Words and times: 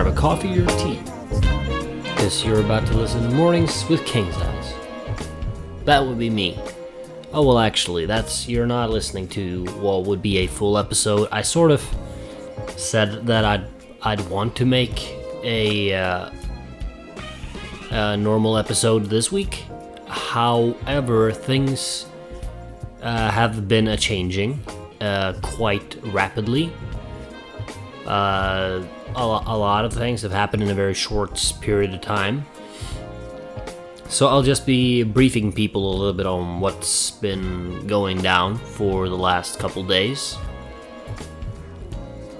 grab 0.00 0.14
a 0.14 0.16
coffee 0.16 0.60
or 0.60 0.66
tea. 0.78 1.00
Because 2.04 2.44
you're 2.44 2.60
about 2.60 2.86
to 2.86 2.96
listen 2.96 3.20
to 3.20 3.34
Mornings 3.34 3.84
with 3.88 4.06
King's 4.06 4.36
Eyes. 4.36 4.74
That 5.86 6.06
would 6.06 6.20
be 6.20 6.30
me. 6.30 6.56
Oh, 7.32 7.44
well, 7.44 7.58
actually, 7.58 8.06
that's. 8.06 8.48
You're 8.48 8.68
not 8.68 8.90
listening 8.90 9.26
to 9.30 9.64
what 9.80 10.04
would 10.04 10.22
be 10.22 10.38
a 10.38 10.46
full 10.46 10.78
episode. 10.78 11.26
I 11.32 11.42
sort 11.42 11.72
of 11.72 11.84
said 12.76 13.26
that 13.26 13.44
I'd, 13.44 13.66
I'd 14.02 14.20
want 14.28 14.54
to 14.58 14.64
make 14.64 15.16
a, 15.42 15.92
uh, 15.92 16.30
a 17.90 18.16
normal 18.16 18.56
episode 18.56 19.06
this 19.06 19.32
week. 19.32 19.64
However, 20.06 21.32
things 21.32 22.06
uh, 23.02 23.32
have 23.32 23.66
been 23.66 23.88
a 23.88 23.96
changing 23.96 24.60
uh, 25.00 25.32
quite 25.42 25.96
rapidly. 26.04 26.72
Uh, 28.08 28.82
a, 29.14 29.20
a 29.20 29.56
lot 29.56 29.84
of 29.84 29.92
things 29.92 30.22
have 30.22 30.32
happened 30.32 30.62
in 30.62 30.70
a 30.70 30.74
very 30.74 30.94
short 30.94 31.52
period 31.60 31.92
of 31.92 32.00
time. 32.00 32.46
So 34.08 34.26
I'll 34.26 34.42
just 34.42 34.64
be 34.64 35.02
briefing 35.02 35.52
people 35.52 35.92
a 35.92 35.94
little 35.94 36.14
bit 36.14 36.24
on 36.24 36.60
what's 36.60 37.10
been 37.10 37.86
going 37.86 38.22
down 38.22 38.56
for 38.56 39.10
the 39.10 39.16
last 39.16 39.58
couple 39.58 39.84
days. 39.84 40.38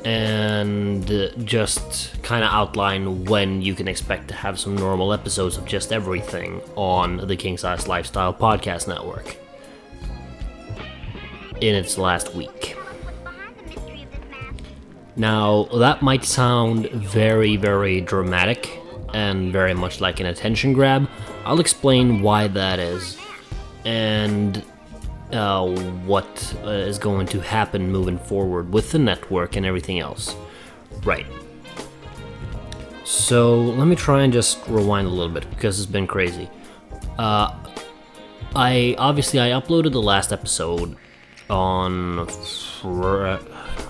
And 0.06 1.06
just 1.44 2.22
kind 2.22 2.42
of 2.42 2.50
outline 2.50 3.26
when 3.26 3.60
you 3.60 3.74
can 3.74 3.88
expect 3.88 4.28
to 4.28 4.34
have 4.34 4.58
some 4.58 4.74
normal 4.74 5.12
episodes 5.12 5.58
of 5.58 5.66
just 5.66 5.92
everything 5.92 6.62
on 6.76 7.18
the 7.26 7.36
King's 7.36 7.62
Eyes 7.62 7.86
Lifestyle 7.86 8.32
Podcast 8.32 8.88
Network 8.88 9.36
in 11.60 11.74
its 11.74 11.98
last 11.98 12.34
week. 12.34 12.77
Now, 15.18 15.64
that 15.74 16.00
might 16.00 16.24
sound 16.24 16.88
very, 16.90 17.56
very 17.56 18.00
dramatic 18.00 18.80
and 19.12 19.52
very 19.52 19.74
much 19.74 20.00
like 20.00 20.20
an 20.20 20.26
attention 20.26 20.72
grab. 20.72 21.08
I'll 21.44 21.58
explain 21.58 22.22
why 22.22 22.46
that 22.46 22.78
is 22.78 23.18
and 23.84 24.62
uh, 25.32 25.66
what 26.06 26.54
uh, 26.62 26.68
is 26.68 26.98
going 26.98 27.26
to 27.28 27.40
happen 27.40 27.90
moving 27.90 28.16
forward 28.16 28.72
with 28.72 28.92
the 28.92 29.00
network 29.00 29.56
and 29.56 29.66
everything 29.66 29.98
else. 29.98 30.36
Right. 31.02 31.26
So, 33.02 33.60
let 33.60 33.88
me 33.88 33.96
try 33.96 34.22
and 34.22 34.32
just 34.32 34.58
rewind 34.68 35.08
a 35.08 35.10
little 35.10 35.32
bit 35.32 35.50
because 35.50 35.80
it's 35.80 35.90
been 35.90 36.06
crazy. 36.06 36.48
Uh, 37.18 37.56
I 38.54 38.94
obviously 38.98 39.40
I 39.40 39.48
uploaded 39.50 39.92
the 39.92 40.02
last 40.02 40.32
episode 40.32 40.96
on 41.50 42.26
fr- 42.26 43.38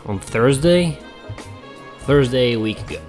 on 0.07 0.19
Thursday, 0.21 0.99
Thursday 2.09 2.55
a 2.55 2.59
week 2.59 2.81
ago. 2.81 3.03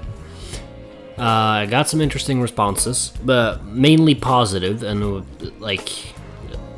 Uh, 1.17 1.63
I 1.63 1.67
got 1.67 1.87
some 1.87 2.01
interesting 2.01 2.41
responses, 2.41 3.13
but 3.23 3.63
mainly 3.63 4.13
positive, 4.13 4.83
and 4.83 5.01
uh, 5.01 5.49
like 5.57 5.87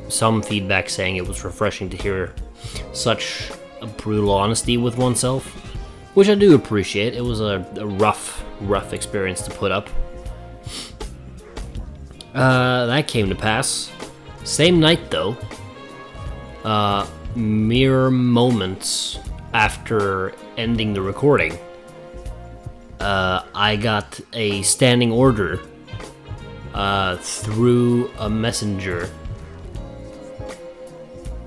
some 0.07 0.43
feedback 0.43 0.87
saying 0.87 1.15
it 1.15 1.27
was 1.27 1.43
refreshing 1.43 1.89
to 1.89 1.97
hear 1.97 2.35
such 2.93 3.51
a 3.81 3.87
brutal 3.87 4.29
honesty 4.29 4.77
with 4.77 4.99
oneself, 4.99 5.47
which 6.13 6.29
I 6.29 6.35
do 6.35 6.53
appreciate. 6.53 7.15
It 7.15 7.23
was 7.23 7.41
a, 7.41 7.65
a 7.77 7.87
rough, 7.87 8.45
rough 8.61 8.93
experience 8.93 9.41
to 9.41 9.49
put 9.49 9.71
up. 9.71 9.89
Uh, 12.35 12.85
that 12.85 13.07
came 13.07 13.29
to 13.29 13.35
pass. 13.35 13.91
Same 14.43 14.79
night, 14.79 15.09
though, 15.09 15.35
uh, 16.65 17.07
mere 17.35 18.11
moments 18.11 19.17
after 19.53 20.35
ending 20.57 20.93
the 20.93 21.01
recording, 21.01 21.57
uh, 23.01 23.45
I 23.55 23.75
got 23.75 24.19
a 24.33 24.61
standing 24.61 25.11
order 25.11 25.59
uh, 26.73 27.17
through 27.17 28.11
a 28.19 28.29
messenger 28.29 29.09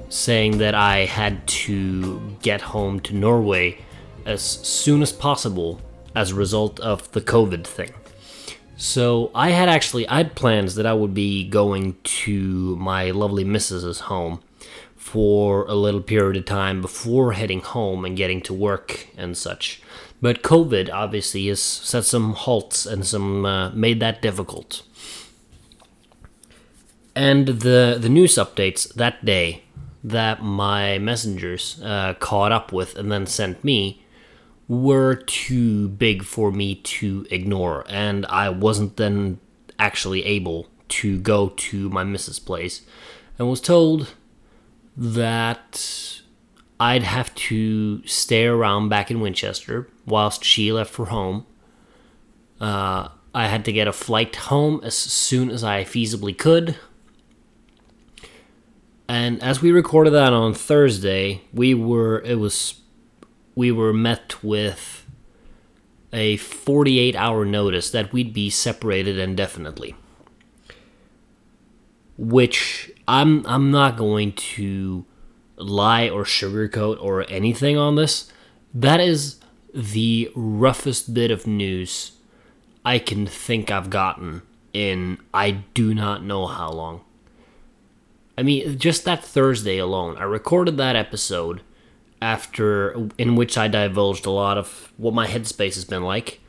saying 0.09 0.59
that 0.59 0.75
I 0.75 1.07
had 1.07 1.47
to 1.47 2.37
get 2.43 2.61
home 2.61 3.01
to 3.01 3.15
Norway 3.15 3.79
as 4.27 4.43
soon 4.43 5.03
as 5.03 5.13
possible 5.13 5.81
as 6.15 6.31
a 6.31 6.35
result 6.35 6.81
of 6.81 7.11
the 7.13 7.21
COVID 7.21 7.65
thing. 7.67 7.93
So 8.77 9.31
I 9.35 9.51
had 9.51 9.69
actually 9.69 10.07
I 10.09 10.19
had 10.19 10.35
plans 10.35 10.75
that 10.75 10.87
I 10.87 10.93
would 10.93 11.15
be 11.15 11.49
going 11.49 11.97
to 12.25 12.77
my 12.77 13.11
lovely 13.11 13.45
missus's 13.45 14.01
home 14.01 14.43
for 14.97 15.67
a 15.67 15.75
little 15.75 16.01
period 16.01 16.37
of 16.37 16.45
time 16.45 16.81
before 16.81 17.33
heading 17.33 17.61
home 17.61 18.05
and 18.05 18.17
getting 18.17 18.41
to 18.43 18.55
work 18.55 19.07
and 19.17 19.37
such. 19.37 19.81
But 20.25 20.43
COVID 20.43 20.89
obviously 20.91 21.49
has 21.49 21.61
set 21.61 22.07
some 22.07 22.33
halts 22.33 22.87
and 22.87 23.07
some 23.07 23.45
uh, 23.45 23.69
made 23.73 24.01
that 24.01 24.23
difficult. 24.23 24.81
And 27.15 27.47
the 27.47 27.99
the 28.01 28.09
news 28.09 28.37
updates 28.37 28.91
that 28.95 29.23
day 29.27 29.65
that 30.03 30.43
my 30.43 30.97
messengers 30.97 31.79
uh, 31.85 32.15
caught 32.15 32.53
up 32.53 32.73
with 32.73 32.97
and 32.97 33.13
then 33.13 33.27
sent 33.27 33.63
me 33.63 34.03
were 34.67 35.15
too 35.15 35.89
big 35.89 36.25
for 36.25 36.51
me 36.51 36.77
to 36.97 37.27
ignore, 37.31 37.85
and 37.87 38.25
I 38.25 38.49
wasn't 38.49 38.97
then 38.97 39.41
actually 39.79 40.25
able 40.25 40.69
to 41.01 41.19
go 41.19 41.51
to 41.69 41.91
my 41.91 42.03
missus' 42.03 42.39
place 42.39 42.81
and 43.39 43.51
was 43.51 43.61
told 43.61 44.15
that 44.97 46.23
I'd 46.81 47.03
have 47.03 47.35
to 47.51 48.07
stay 48.07 48.47
around 48.47 48.89
back 48.89 49.11
in 49.11 49.21
Winchester 49.21 49.91
whilst 50.07 50.45
she 50.45 50.73
left 50.73 50.91
for 50.91 51.07
home. 51.07 51.47
Uh, 52.61 53.09
I 53.35 53.49
had 53.49 53.65
to 53.65 53.73
get 53.73 53.89
a 53.89 53.93
flight 53.93 54.37
home 54.37 54.81
as 54.85 54.97
soon 54.97 55.51
as 55.51 55.65
I 55.65 55.85
feasibly 55.85 56.37
could. 56.37 56.77
And 59.09 59.43
as 59.43 59.61
we 59.61 59.73
recorded 59.73 60.13
that 60.13 60.33
on 60.33 60.55
Thursday, 60.55 61.43
we 61.53 61.75
were 61.75 62.21
it 62.21 62.37
was 62.37 62.81
we 63.55 63.71
were 63.71 63.93
met 63.93 64.43
with 64.43 65.05
a 66.13 66.37
48 66.37 67.17
hour 67.17 67.45
notice 67.45 67.91
that 67.91 68.13
we'd 68.13 68.33
be 68.33 68.49
separated 68.49 69.19
indefinitely. 69.19 69.95
Which 72.17 72.93
I'm 73.09 73.45
I'm 73.47 73.71
not 73.71 73.97
going 73.97 74.33
to 74.33 75.05
lie 75.57 76.09
or 76.09 76.25
sugarcoat 76.25 77.03
or 77.03 77.29
anything 77.29 77.77
on 77.77 77.97
this. 77.97 78.31
That 78.73 79.01
is 79.01 79.41
the 79.75 80.31
roughest 80.37 81.13
bit 81.13 81.33
of 81.33 81.47
news 81.47 82.13
I 82.85 82.99
can 82.99 83.27
think 83.27 83.71
I've 83.71 83.91
gotten 83.91 84.43
in 84.73 85.19
I 85.33 85.51
do 85.75 85.95
not 85.95 86.23
know 86.23 86.47
how 86.47 86.71
long. 86.71 87.01
I 88.39 88.43
mean, 88.43 88.79
just 88.79 89.05
that 89.05 89.25
Thursday 89.25 89.79
alone, 89.79 90.17
I 90.17 90.25
recorded 90.25 90.77
that 90.77 90.97
episode 90.97 91.63
after 92.23 93.09
in 93.19 93.37
which 93.37 93.59
I 93.59 93.69
divulged 93.69 94.27
a 94.27 94.31
lot 94.31 94.59
of 94.59 94.93
what 94.97 95.15
my 95.15 95.27
headspace 95.27 95.75
has 95.75 95.85
been 95.85 96.03
like. 96.03 96.41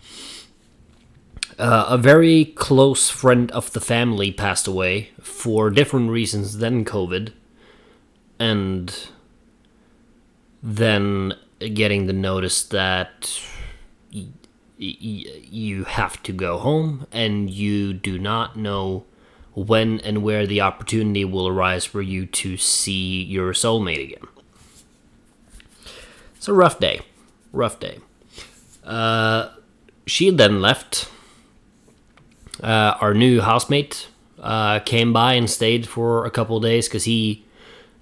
Uh, 1.58 1.86
a 1.90 1.98
very 1.98 2.46
close 2.46 3.10
friend 3.10 3.50
of 3.52 3.72
the 3.72 3.80
family 3.80 4.32
passed 4.32 4.68
away 4.68 5.12
for 5.22 5.70
different 5.70 6.10
reasons 6.10 6.58
than 6.58 6.84
COVID, 6.84 7.32
and 8.40 9.08
then 10.62 11.34
getting 11.60 12.08
the 12.08 12.14
notice 12.14 12.64
that 12.64 13.42
y- 14.14 14.28
y- 14.80 15.26
you 15.50 15.84
have 15.86 16.22
to 16.24 16.32
go 16.32 16.58
home 16.58 17.08
and 17.12 17.50
you 17.50 17.94
do 17.94 18.20
not 18.20 18.56
know 18.58 19.06
when 19.54 20.00
and 20.02 20.22
where 20.22 20.46
the 20.46 20.60
opportunity 20.62 21.24
will 21.24 21.48
arise 21.48 21.86
for 21.86 22.02
you 22.02 22.26
to 22.26 22.58
see 22.58 23.24
your 23.24 23.54
soulmate 23.54 24.04
again. 24.04 24.28
It's 26.36 26.48
a 26.48 26.54
rough 26.54 26.80
day. 26.80 27.00
Rough 27.54 27.80
day. 27.80 28.00
Uh, 28.84 29.50
she 30.06 30.30
then 30.30 30.62
left. 30.62 31.10
Uh, 32.62 32.96
our 33.02 33.14
new 33.14 33.42
housemate 33.42 34.08
uh, 34.40 34.80
came 34.80 35.12
by 35.14 35.34
and 35.34 35.50
stayed 35.50 35.88
for 35.88 36.26
a 36.26 36.32
couple 36.32 36.60
days 36.60 36.88
because 36.88 37.06
he 37.06 37.46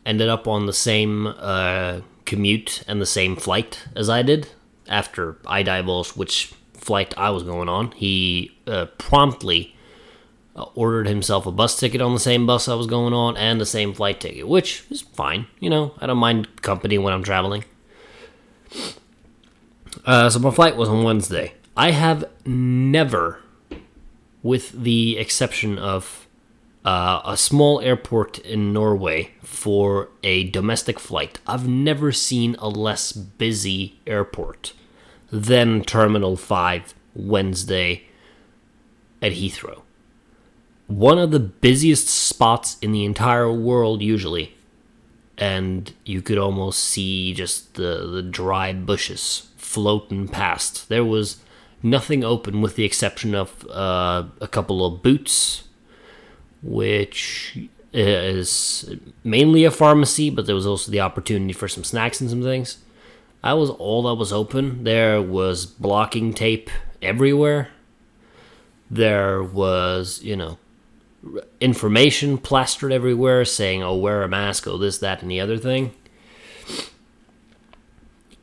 ended 0.06 0.28
up 0.30 0.48
on 0.48 0.66
the 0.66 0.74
same 0.74 1.28
uh, 1.38 2.02
commute 2.26 2.84
and 2.88 3.02
the 3.02 3.06
same 3.06 3.36
flight 3.36 3.86
as 3.96 4.10
I 4.10 4.22
did. 4.22 4.50
After 4.88 5.38
I 5.46 5.64
divulged 5.64 6.18
which 6.18 6.54
flight 6.74 7.14
I 7.18 7.30
was 7.30 7.44
going 7.44 7.70
on, 7.70 7.92
he 7.92 8.52
uh, 8.68 8.88
promptly 8.98 9.76
uh, 10.56 10.66
ordered 10.76 11.08
himself 11.08 11.46
a 11.46 11.52
bus 11.52 11.80
ticket 11.80 12.02
on 12.02 12.14
the 12.14 12.20
same 12.20 12.46
bus 12.46 12.68
I 12.68 12.76
was 12.76 12.88
going 12.88 13.14
on 13.14 13.38
and 13.38 13.60
the 13.60 13.66
same 13.66 13.94
flight 13.94 14.20
ticket, 14.20 14.48
which 14.48 14.86
is 14.90 15.02
fine. 15.02 15.48
You 15.60 15.70
know, 15.70 15.94
I 16.00 16.08
don't 16.08 16.18
mind 16.18 16.62
company 16.62 16.98
when 16.98 17.14
I'm 17.14 17.24
traveling. 17.24 17.64
Uh, 20.06 20.30
so 20.30 20.40
my 20.40 20.52
flight 20.52 20.76
was 20.76 20.90
on 20.90 21.04
Wednesday. 21.04 21.54
I 21.78 21.92
have 21.92 22.26
never, 22.46 23.40
with 24.42 24.72
the 24.84 25.18
exception 25.18 25.80
of 25.80 26.23
uh, 26.86 27.22
a 27.26 27.38
small 27.38 27.80
airport 27.82 28.40
in 28.40 28.74
Norway 28.74 29.32
for 29.42 30.10
a 30.24 30.50
domestic 30.50 31.00
flight. 31.00 31.40
I've 31.48 31.68
never 31.68 32.12
seen 32.12 32.56
a 32.60 32.68
less 32.68 33.12
busy 33.12 34.00
airport 34.06 34.74
than 35.32 35.84
Terminal 35.84 36.36
5 36.36 36.94
Wednesday 37.16 38.04
at 39.22 39.34
Heathrow. 39.34 39.82
One 40.88 41.18
of 41.18 41.32
the 41.32 41.40
busiest 41.40 42.08
spots 42.08 42.78
in 42.82 42.92
the 42.92 43.06
entire 43.06 43.52
world, 43.52 44.02
usually. 44.02 44.56
And 45.38 45.92
you 46.06 46.22
could 46.22 46.38
almost 46.38 46.80
see 46.82 47.34
just 47.34 47.76
the, 47.76 48.06
the 48.06 48.22
dry 48.22 48.74
bushes 48.74 49.50
floating 49.58 50.28
past. 50.28 50.90
There 50.90 51.06
was 51.06 51.38
nothing 51.82 52.24
open 52.24 52.62
with 52.62 52.76
the 52.76 52.84
exception 52.84 53.34
of 53.34 53.66
uh, 53.70 54.26
a 54.40 54.48
couple 54.48 54.86
of 54.86 55.02
boots, 55.02 55.64
which 56.64 57.60
is 57.94 58.96
mainly 59.24 59.66
a 59.66 59.72
pharmacy, 59.72 60.30
but 60.30 60.46
there 60.46 60.56
was 60.56 60.66
also 60.66 60.92
the 60.92 61.02
opportunity 61.02 61.54
for 61.54 61.68
some 61.68 61.84
snacks 61.84 62.20
and 62.20 62.30
some 62.30 62.42
things. 62.42 62.78
That 63.44 63.54
was 63.54 63.70
all 63.70 64.04
that 64.04 64.16
was 64.16 64.34
open. 64.34 64.84
There 64.84 65.22
was 65.22 65.66
blocking 65.66 66.34
tape 66.34 66.70
everywhere. 67.02 67.70
There 68.90 69.44
was, 69.44 70.22
you 70.24 70.36
know, 70.36 70.58
information 71.60 72.38
plastered 72.38 72.92
everywhere 72.92 73.46
saying, 73.46 73.84
oh, 73.84 73.96
wear 73.96 74.24
a 74.24 74.28
mask, 74.28 74.68
oh, 74.68 74.78
this, 74.78 74.98
that, 75.00 75.22
and 75.22 75.30
the 75.30 75.40
other 75.40 75.58
thing. 75.58 75.94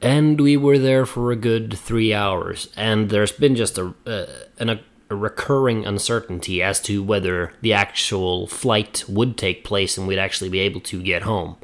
And 0.03 0.41
we 0.41 0.57
were 0.57 0.79
there 0.79 1.05
for 1.05 1.31
a 1.31 1.37
good 1.37 1.77
three 1.77 2.15
hours, 2.15 2.71
and 2.77 3.11
there's 3.11 3.33
been 3.33 3.55
just 3.55 3.77
a, 3.77 3.95
uh, 4.07 4.27
an, 4.59 4.71
a, 4.71 4.81
a 5.11 5.17
recurring 5.17 5.85
uncertainty 5.85 6.63
as 6.63 6.81
to 6.81 7.03
whether 7.03 7.53
the 7.61 7.73
actual 7.73 8.47
flight 8.47 9.05
would 9.09 9.37
take 9.37 9.65
place 9.65 9.99
and 9.99 10.07
we'd 10.07 10.19
actually 10.19 10.49
be 10.49 10.61
able 10.61 10.81
to 10.81 11.03
get 11.03 11.23
home. 11.23 11.57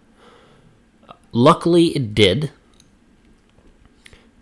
Luckily, 1.33 1.87
it 1.97 2.15
did. 2.15 2.51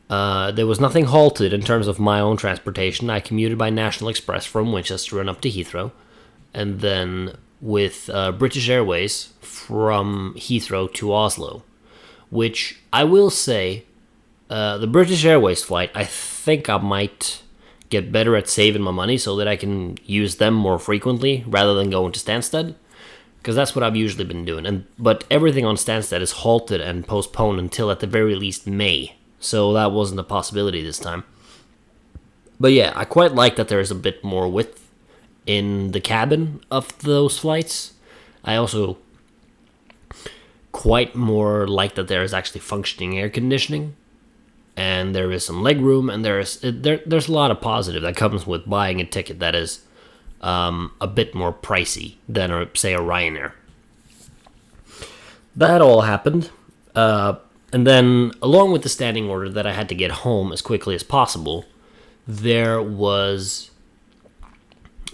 Uh, 0.09 0.51
there 0.53 0.67
was 0.67 0.81
nothing 0.81 1.05
halted 1.06 1.53
in 1.53 1.61
terms 1.61 1.87
of 1.87 1.99
my 1.99 2.21
own 2.21 2.37
transportation. 2.37 3.11
I 3.11 3.21
commuted 3.21 3.59
by 3.59 3.71
National 3.71 4.11
Express 4.11 4.47
from 4.47 4.73
Winchester 4.73 5.21
and 5.21 5.29
up 5.29 5.41
to 5.43 5.50
Heathrow 5.50 5.93
and 6.55 6.81
then 6.81 7.37
with 7.61 8.09
uh, 8.11 8.33
British 8.33 8.69
Airways 8.69 9.33
from 9.41 10.35
Heathrow 10.37 10.93
to 10.95 11.12
Oslo, 11.12 11.65
which 12.31 12.79
I 12.93 13.05
will 13.05 13.31
say, 13.31 13.85
uh, 14.49 14.79
the 14.79 14.87
British 14.87 15.25
Airways 15.25 15.62
flight, 15.62 15.91
I 15.95 16.05
think 16.05 16.69
I 16.69 16.79
might 16.79 17.43
get 17.91 18.13
better 18.13 18.37
at 18.37 18.49
saving 18.49 18.83
my 18.83 18.91
money 18.91 19.19
so 19.19 19.37
that 19.37 19.49
I 19.49 19.57
can 19.57 19.99
use 20.05 20.37
them 20.37 20.55
more 20.55 20.79
frequently 20.79 21.45
rather 21.47 21.75
than 21.75 21.91
going 21.91 22.13
to 22.13 22.21
Stansted, 22.21 22.75
because 23.39 23.55
that's 23.55 23.75
what 23.75 23.83
I've 23.83 23.97
usually 23.97 24.25
been 24.25 24.45
doing. 24.45 24.67
And 24.67 24.87
but 24.99 25.25
everything 25.31 25.65
on 25.65 25.77
Stansted 25.77 26.21
is 26.21 26.33
halted 26.33 26.81
and 26.81 27.07
postponed 27.07 27.59
until 27.59 27.91
at 27.91 28.01
the 28.01 28.07
very 28.07 28.35
least 28.35 28.67
May, 28.67 29.17
so 29.39 29.73
that 29.73 29.93
wasn't 29.93 30.21
a 30.21 30.25
possibility 30.25 30.83
this 30.83 30.99
time. 30.99 31.25
But 32.59 32.73
yeah, 32.73 32.93
I 32.95 33.05
quite 33.05 33.33
like 33.33 33.57
that 33.57 33.69
there 33.69 33.81
is 33.81 33.91
a 33.91 33.97
bit 33.97 34.25
more 34.25 34.49
width 34.49 34.91
in 35.47 35.93
the 35.93 36.01
cabin 36.01 36.61
of 36.71 36.97
those 37.01 37.39
flights. 37.39 37.93
I 38.45 38.57
also 38.57 38.99
quite 40.73 41.15
more 41.15 41.69
like 41.69 41.95
that 41.95 42.09
there 42.09 42.23
is 42.23 42.35
actually 42.35 42.61
functioning 42.61 43.19
air 43.19 43.31
conditioning 43.31 43.95
and 44.76 45.15
there 45.15 45.31
is 45.31 45.44
some 45.44 45.62
leg 45.62 45.81
room 45.81 46.11
and 46.11 46.25
there 46.25 46.41
is 46.41 46.59
there, 46.62 47.00
there's 47.06 47.29
a 47.29 47.32
lot 47.32 47.50
of 47.50 47.61
positive 47.61 48.03
that 48.03 48.17
comes 48.17 48.47
with 48.47 48.69
buying 48.69 49.00
a 49.00 49.05
ticket 49.05 49.38
that 49.38 49.55
is 49.55 49.85
um, 50.41 50.93
a 51.00 51.06
bit 51.06 51.35
more 51.35 51.53
pricey 51.53 52.17
than 52.29 52.50
a, 52.50 52.69
say 52.75 52.94
a 52.94 52.99
Ryanair. 52.99 53.53
That 55.56 55.81
all 55.81 56.03
happened, 56.03 56.50
uh, 56.94 57.37
and 57.73 57.87
then 57.87 58.32
along 58.43 58.73
with 58.73 58.82
the 58.82 58.88
standing 58.88 59.29
order 59.29 59.49
that 59.49 59.67
I 59.67 59.73
had 59.73 59.88
to 59.91 59.94
get 59.94 60.11
home 60.11 60.53
as 60.53 60.61
quickly 60.61 60.94
as 60.94 61.05
possible, 61.05 61.65
there 62.26 62.82
was 62.82 63.71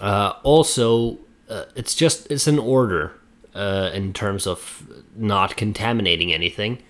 uh, 0.01 0.35
also, 0.43 1.19
uh, 1.49 1.65
it's 1.77 1.95
just 1.95 2.31
it's 2.31 2.47
an 2.47 2.59
order 2.59 3.13
uh, 3.55 3.91
in 3.93 4.13
terms 4.13 4.47
of 4.47 4.83
not 5.15 5.57
contaminating 5.57 6.33
anything. 6.33 6.83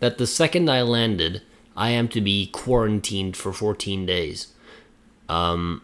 That 0.00 0.18
the 0.18 0.26
second 0.26 0.70
I 0.70 0.82
landed, 0.82 1.42
I 1.78 1.90
am 1.90 2.08
to 2.08 2.20
be 2.20 2.48
quarantined 2.48 3.36
for 3.36 3.52
14 3.52 4.04
days. 4.04 4.48
Um, 5.28 5.82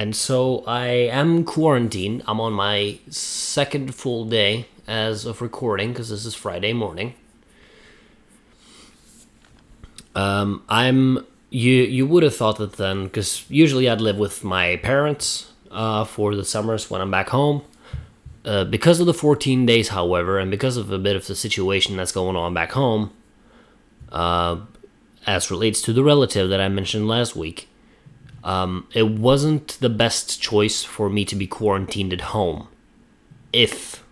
and 0.00 0.14
so 0.14 0.64
I 0.66 0.86
am 0.86 1.44
quarantined. 1.44 2.24
I'm 2.26 2.40
on 2.40 2.52
my 2.52 2.98
second 3.08 3.94
full 3.94 4.24
day 4.24 4.66
as 4.88 5.24
of 5.24 5.40
recording 5.40 5.92
because 5.92 6.10
this 6.10 6.26
is 6.26 6.34
Friday 6.34 6.72
morning. 6.72 7.14
Um, 10.16 10.64
I'm 10.68 11.24
you. 11.50 11.74
You 11.74 12.04
would 12.06 12.24
have 12.24 12.34
thought 12.34 12.58
that 12.58 12.72
then, 12.72 13.04
because 13.04 13.48
usually 13.48 13.88
I'd 13.88 14.00
live 14.00 14.18
with 14.18 14.42
my 14.42 14.76
parents 14.76 15.52
uh, 15.70 16.04
for 16.04 16.34
the 16.34 16.44
summers 16.44 16.90
when 16.90 17.00
I'm 17.00 17.10
back 17.10 17.28
home. 17.28 17.62
Uh, 18.44 18.64
because 18.64 18.98
of 18.98 19.06
the 19.06 19.14
14 19.14 19.64
days, 19.64 19.88
however, 19.88 20.38
and 20.38 20.50
because 20.50 20.76
of 20.76 20.90
a 20.90 20.98
bit 20.98 21.14
of 21.14 21.26
the 21.28 21.36
situation 21.36 21.96
that's 21.96 22.12
going 22.12 22.34
on 22.34 22.52
back 22.52 22.72
home, 22.72 23.12
uh, 24.10 24.56
as 25.28 25.50
relates 25.50 25.82
to 25.82 25.92
the 25.92 26.02
relative 26.02 26.48
that 26.48 26.60
I 26.60 26.68
mentioned 26.68 27.06
last 27.06 27.36
week, 27.36 27.68
um, 28.42 28.88
it 28.94 29.08
wasn't 29.08 29.78
the 29.80 29.90
best 29.90 30.40
choice 30.40 30.82
for 30.82 31.10
me 31.10 31.24
to 31.26 31.36
be 31.36 31.46
quarantined 31.46 32.12
at 32.12 32.32
home. 32.32 32.68
If 33.52 34.02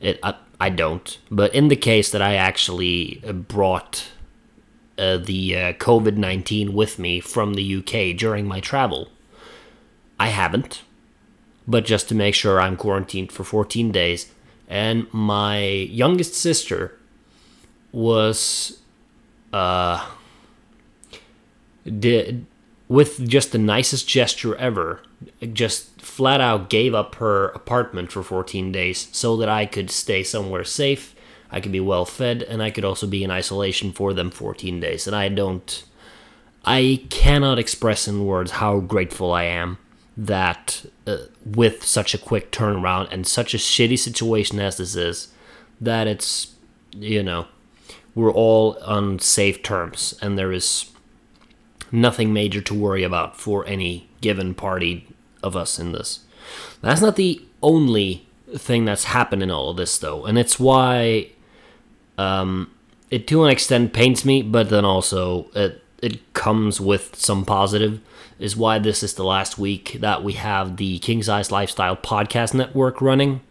it, 0.00 0.18
I, 0.22 0.34
I 0.60 0.68
don't, 0.68 1.18
but 1.30 1.54
in 1.54 1.68
the 1.68 1.76
case 1.76 2.10
that 2.10 2.20
I 2.20 2.34
actually 2.34 3.22
brought 3.48 4.08
uh, 4.98 5.16
the 5.16 5.56
uh, 5.56 5.72
COVID 5.74 6.16
19 6.16 6.74
with 6.74 6.98
me 6.98 7.20
from 7.20 7.54
the 7.54 7.76
UK 7.76 8.14
during 8.14 8.46
my 8.46 8.60
travel, 8.60 9.08
I 10.18 10.28
haven't, 10.28 10.82
but 11.66 11.86
just 11.86 12.10
to 12.10 12.14
make 12.14 12.34
sure 12.34 12.60
I'm 12.60 12.76
quarantined 12.76 13.32
for 13.32 13.44
14 13.44 13.90
days. 13.90 14.30
And 14.68 15.06
my 15.12 15.64
youngest 15.64 16.34
sister 16.34 16.98
was, 17.90 18.80
uh, 19.52 20.06
did 21.98 22.46
with 22.90 23.28
just 23.28 23.52
the 23.52 23.58
nicest 23.58 24.08
gesture 24.08 24.56
ever, 24.56 25.00
just 25.52 26.02
flat 26.02 26.40
out 26.40 26.68
gave 26.68 26.92
up 26.92 27.14
her 27.14 27.50
apartment 27.50 28.10
for 28.10 28.20
14 28.20 28.72
days 28.72 29.08
so 29.12 29.36
that 29.36 29.48
I 29.48 29.64
could 29.64 29.92
stay 29.92 30.24
somewhere 30.24 30.64
safe, 30.64 31.14
I 31.52 31.60
could 31.60 31.70
be 31.70 31.78
well 31.78 32.04
fed, 32.04 32.42
and 32.42 32.60
I 32.60 32.70
could 32.70 32.84
also 32.84 33.06
be 33.06 33.22
in 33.22 33.30
isolation 33.30 33.92
for 33.92 34.12
them 34.12 34.32
14 34.32 34.80
days. 34.80 35.06
And 35.06 35.14
I 35.14 35.28
don't, 35.28 35.84
I 36.64 37.04
cannot 37.10 37.60
express 37.60 38.08
in 38.08 38.26
words 38.26 38.50
how 38.50 38.80
grateful 38.80 39.32
I 39.32 39.44
am 39.44 39.78
that 40.16 40.84
uh, 41.06 41.18
with 41.44 41.84
such 41.84 42.12
a 42.12 42.18
quick 42.18 42.50
turnaround 42.50 43.06
and 43.12 43.24
such 43.24 43.54
a 43.54 43.58
shitty 43.58 44.00
situation 44.00 44.58
as 44.58 44.78
this 44.78 44.96
is, 44.96 45.28
that 45.80 46.08
it's, 46.08 46.54
you 46.92 47.22
know, 47.22 47.46
we're 48.16 48.32
all 48.32 48.76
on 48.84 49.20
safe 49.20 49.62
terms 49.62 50.18
and 50.20 50.36
there 50.36 50.50
is 50.50 50.90
nothing 51.92 52.32
major 52.32 52.60
to 52.60 52.74
worry 52.74 53.02
about 53.02 53.36
for 53.36 53.66
any 53.66 54.08
given 54.20 54.54
party 54.54 55.06
of 55.42 55.56
us 55.56 55.78
in 55.78 55.92
this. 55.92 56.20
That's 56.80 57.00
not 57.00 57.16
the 57.16 57.44
only 57.62 58.26
thing 58.56 58.84
that's 58.84 59.04
happened 59.04 59.42
in 59.42 59.50
all 59.50 59.70
of 59.70 59.76
this, 59.76 59.98
though, 59.98 60.24
and 60.24 60.38
it's 60.38 60.58
why 60.58 61.30
um, 62.18 62.70
it 63.10 63.26
to 63.28 63.44
an 63.44 63.50
extent 63.50 63.92
pains 63.92 64.24
me, 64.24 64.42
but 64.42 64.70
then 64.70 64.84
also 64.84 65.48
it 65.54 65.82
it 66.02 66.32
comes 66.32 66.80
with 66.80 67.14
some 67.14 67.44
positive 67.44 68.00
is 68.38 68.56
why 68.56 68.78
this 68.78 69.02
is 69.02 69.14
the 69.14 69.24
last 69.24 69.58
week 69.58 69.98
that 70.00 70.24
we 70.24 70.32
have 70.32 70.78
the 70.78 70.98
King's 71.00 71.28
Eyes 71.28 71.52
Lifestyle 71.52 71.94
Podcast 71.94 72.54
Network 72.54 73.02
running. 73.02 73.42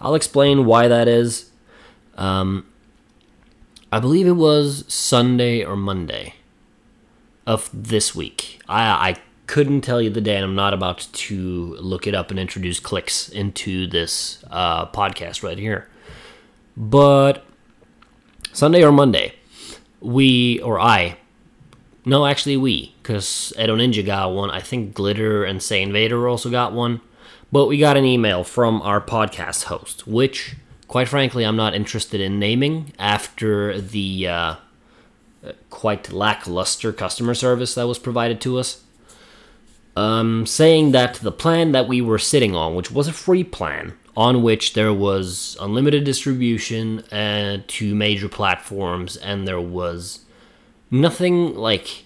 I'll 0.00 0.14
explain 0.14 0.64
why 0.64 0.86
that 0.86 1.08
is. 1.08 1.50
Um, 2.16 2.64
I 3.90 3.98
believe 3.98 4.28
it 4.28 4.32
was 4.32 4.84
Sunday 4.86 5.64
or 5.64 5.76
Monday 5.76 6.35
of 7.46 7.70
this 7.72 8.14
week. 8.14 8.60
I, 8.68 9.10
I 9.10 9.16
couldn't 9.46 9.82
tell 9.82 10.02
you 10.02 10.10
the 10.10 10.20
day, 10.20 10.36
and 10.36 10.44
I'm 10.44 10.54
not 10.54 10.74
about 10.74 11.06
to 11.12 11.76
look 11.80 12.06
it 12.06 12.14
up 12.14 12.30
and 12.30 12.38
introduce 12.38 12.80
clicks 12.80 13.28
into 13.28 13.86
this 13.86 14.44
uh, 14.50 14.86
podcast 14.86 15.42
right 15.42 15.58
here. 15.58 15.88
But 16.76 17.44
Sunday 18.52 18.82
or 18.82 18.92
Monday, 18.92 19.34
we, 20.00 20.60
or 20.60 20.80
I, 20.80 21.18
no, 22.04 22.26
actually, 22.26 22.56
we, 22.56 22.94
because 23.02 23.52
Edo 23.58 23.76
Ninja 23.76 24.04
got 24.04 24.32
one. 24.32 24.50
I 24.50 24.60
think 24.60 24.94
Glitter 24.94 25.44
and 25.44 25.62
Say 25.62 25.82
Invader 25.82 26.28
also 26.28 26.50
got 26.50 26.72
one. 26.72 27.00
But 27.50 27.66
we 27.66 27.78
got 27.78 27.96
an 27.96 28.04
email 28.04 28.44
from 28.44 28.82
our 28.82 29.00
podcast 29.00 29.64
host, 29.64 30.06
which, 30.06 30.56
quite 30.88 31.08
frankly, 31.08 31.44
I'm 31.44 31.56
not 31.56 31.74
interested 31.74 32.20
in 32.20 32.38
naming 32.38 32.92
after 32.98 33.80
the 33.80 34.28
uh, 34.28 34.54
quite 35.70 36.12
lackluster 36.12 36.92
customer 36.92 37.34
service 37.34 37.74
that 37.74 37.86
was 37.86 37.98
provided 37.98 38.40
to 38.42 38.58
us. 38.58 38.82
um, 39.96 40.44
saying 40.46 40.92
that 40.92 41.14
the 41.14 41.32
plan 41.32 41.72
that 41.72 41.88
we 41.88 42.00
were 42.00 42.18
sitting 42.18 42.54
on, 42.54 42.74
which 42.74 42.90
was 42.90 43.08
a 43.08 43.12
free 43.12 43.42
plan, 43.44 43.94
on 44.16 44.42
which 44.42 44.74
there 44.74 44.92
was 44.92 45.56
unlimited 45.60 46.04
distribution 46.04 47.00
uh, 47.12 47.58
to 47.66 47.94
major 47.94 48.28
platforms, 48.28 49.16
and 49.16 49.46
there 49.48 49.60
was 49.60 50.20
nothing 50.90 51.54
like 51.54 52.04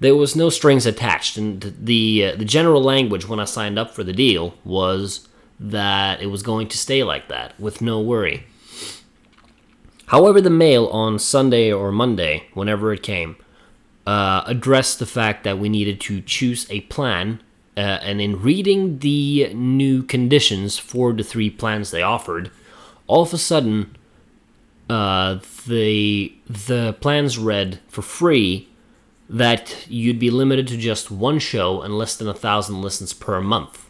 there 0.00 0.16
was 0.16 0.36
no 0.36 0.50
strings 0.50 0.86
attached, 0.86 1.36
and 1.36 1.74
the 1.80 2.32
uh, 2.32 2.36
the 2.36 2.44
general 2.44 2.82
language 2.82 3.28
when 3.28 3.40
I 3.40 3.44
signed 3.44 3.78
up 3.78 3.94
for 3.94 4.04
the 4.04 4.12
deal 4.12 4.54
was 4.64 5.28
that 5.60 6.20
it 6.20 6.26
was 6.26 6.42
going 6.42 6.68
to 6.68 6.78
stay 6.78 7.02
like 7.02 7.28
that 7.28 7.58
with 7.58 7.80
no 7.80 8.00
worry. 8.00 8.44
However, 10.08 10.40
the 10.40 10.50
mail 10.50 10.86
on 10.86 11.18
Sunday 11.18 11.70
or 11.70 11.92
Monday, 11.92 12.46
whenever 12.54 12.92
it 12.92 13.02
came, 13.02 13.36
uh, 14.06 14.42
addressed 14.46 14.98
the 14.98 15.06
fact 15.06 15.44
that 15.44 15.58
we 15.58 15.68
needed 15.68 16.00
to 16.02 16.22
choose 16.22 16.66
a 16.70 16.80
plan. 16.82 17.42
Uh, 17.76 17.80
and 17.80 18.20
in 18.20 18.40
reading 18.40 19.00
the 19.00 19.52
new 19.54 20.02
conditions 20.02 20.78
for 20.78 21.12
the 21.12 21.22
three 21.22 21.50
plans 21.50 21.90
they 21.90 22.02
offered, 22.02 22.50
all 23.06 23.22
of 23.22 23.34
a 23.34 23.38
sudden, 23.38 23.96
uh, 24.88 25.38
the 25.66 26.32
the 26.48 26.96
plans 27.00 27.38
read 27.38 27.78
for 27.88 28.00
free 28.00 28.68
that 29.28 29.86
you'd 29.88 30.18
be 30.18 30.30
limited 30.30 30.66
to 30.68 30.78
just 30.78 31.10
one 31.10 31.38
show 31.38 31.82
and 31.82 31.98
less 31.98 32.16
than 32.16 32.28
a 32.28 32.34
thousand 32.34 32.80
listens 32.80 33.12
per 33.12 33.42
month. 33.42 33.86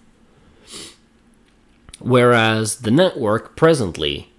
Whereas 2.01 2.79
the 2.79 2.91
network 2.91 3.55
presently, 3.55 4.33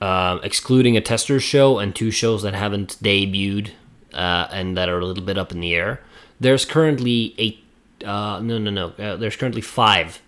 uh, 0.00 0.38
excluding 0.42 0.96
a 0.96 1.00
tester 1.00 1.40
show 1.40 1.78
and 1.78 1.94
two 1.94 2.10
shows 2.10 2.42
that 2.42 2.54
haven't 2.54 2.96
debuted 3.02 3.70
uh, 4.14 4.46
and 4.50 4.76
that 4.76 4.88
are 4.88 4.98
a 4.98 5.04
little 5.04 5.24
bit 5.24 5.38
up 5.38 5.52
in 5.52 5.60
the 5.60 5.74
air, 5.74 6.00
there's 6.40 6.64
currently 6.64 7.34
eight. 7.38 7.64
Uh, 8.04 8.40
no, 8.40 8.58
no, 8.58 8.70
no. 8.70 8.88
Uh, 8.98 9.16
there's 9.16 9.36
currently 9.36 9.60
five 9.60 10.20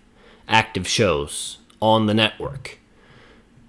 active 0.47 0.87
shows 0.87 1.57
on 1.81 2.05
the 2.05 2.13
network, 2.13 2.77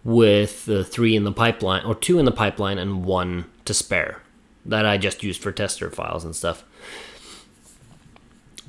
with 0.05 0.69
three 0.89 1.15
in 1.15 1.25
the 1.25 1.33
pipeline, 1.33 1.85
or 1.85 1.95
two 1.95 2.19
in 2.19 2.25
the 2.25 2.33
pipeline, 2.33 2.79
and 2.79 3.05
one 3.05 3.45
to 3.65 3.73
spare 3.73 4.23
that 4.65 4.85
I 4.87 4.99
just 4.99 5.23
used 5.23 5.43
for 5.43 5.53
tester 5.53 5.91
files 5.91 6.25
and 6.25 6.35
stuff. 6.35 6.65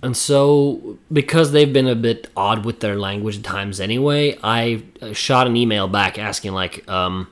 And 0.03 0.17
so, 0.17 0.97
because 1.11 1.53
they've 1.53 1.71
been 1.71 1.87
a 1.87 1.95
bit 1.95 2.29
odd 2.35 2.65
with 2.65 2.81
their 2.81 2.97
language 2.97 3.37
at 3.37 3.43
times 3.43 3.79
anyway, 3.79 4.37
I 4.43 4.83
shot 5.13 5.47
an 5.47 5.55
email 5.55 5.87
back 5.87 6.19
asking, 6.19 6.51
like, 6.51 6.87
um, 6.89 7.29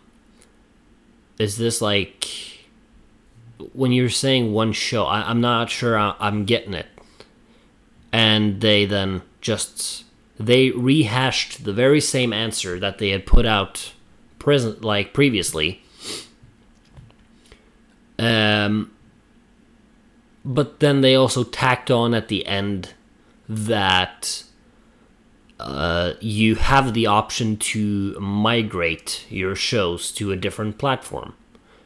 is 1.37 1.57
this 1.57 1.81
like 1.81 2.29
when 3.73 3.91
you're 3.91 4.09
saying 4.09 4.53
one 4.53 4.71
show? 4.71 5.03
I, 5.03 5.29
am 5.29 5.41
not 5.41 5.69
sure 5.69 5.97
I, 5.97 6.15
I'm 6.19 6.45
getting 6.45 6.73
it. 6.73 6.87
And 8.13 8.61
they 8.61 8.85
then 8.85 9.21
just 9.41 10.05
they 10.39 10.71
rehashed 10.71 11.65
the 11.65 11.73
very 11.73 11.99
same 11.99 12.31
answer 12.31 12.79
that 12.79 12.99
they 12.99 13.09
had 13.09 13.25
put 13.25 13.45
out 13.45 13.93
present 14.39 14.81
like 14.81 15.13
previously 15.13 15.83
um, 18.21 18.91
but 20.43 20.79
then 20.79 21.01
they 21.01 21.15
also 21.15 21.43
tacked 21.43 21.91
on 21.91 22.13
at 22.13 22.27
the 22.27 22.45
end 22.45 22.93
that 23.47 24.43
uh, 25.59 26.13
you 26.19 26.55
have 26.55 26.93
the 26.93 27.05
option 27.05 27.57
to 27.57 28.19
migrate 28.19 29.25
your 29.29 29.55
shows 29.55 30.11
to 30.13 30.31
a 30.31 30.35
different 30.35 30.77
platform. 30.77 31.33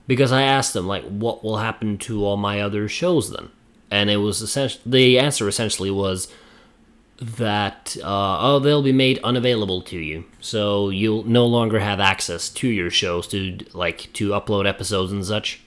Because 0.08 0.32
I 0.32 0.44
asked 0.44 0.74
them, 0.74 0.88
like, 0.88 1.04
what 1.04 1.44
will 1.44 1.58
happen 1.58 1.98
to 2.00 2.24
all 2.24 2.38
my 2.38 2.62
other 2.62 2.88
shows 2.88 3.32
then? 3.32 3.50
And 3.90 4.10
it 4.10 4.18
was 4.18 4.42
essentially 4.42 4.84
the 4.86 5.20
answer 5.20 5.48
essentially 5.48 5.92
was 5.92 6.32
that 7.18 7.96
uh, 8.04 8.38
oh 8.42 8.60
they'll 8.60 8.84
be 8.84 8.92
made 8.92 9.20
unavailable 9.24 9.82
to 9.84 9.98
you, 9.98 10.26
so 10.40 10.90
you'll 10.90 11.24
no 11.24 11.46
longer 11.46 11.80
have 11.80 12.00
access 12.00 12.50
to 12.50 12.68
your 12.68 12.90
shows 12.90 13.28
to 13.28 13.58
like 13.74 14.12
to 14.14 14.30
upload 14.30 14.68
episodes 14.68 15.12
and 15.12 15.26
such. 15.26 15.62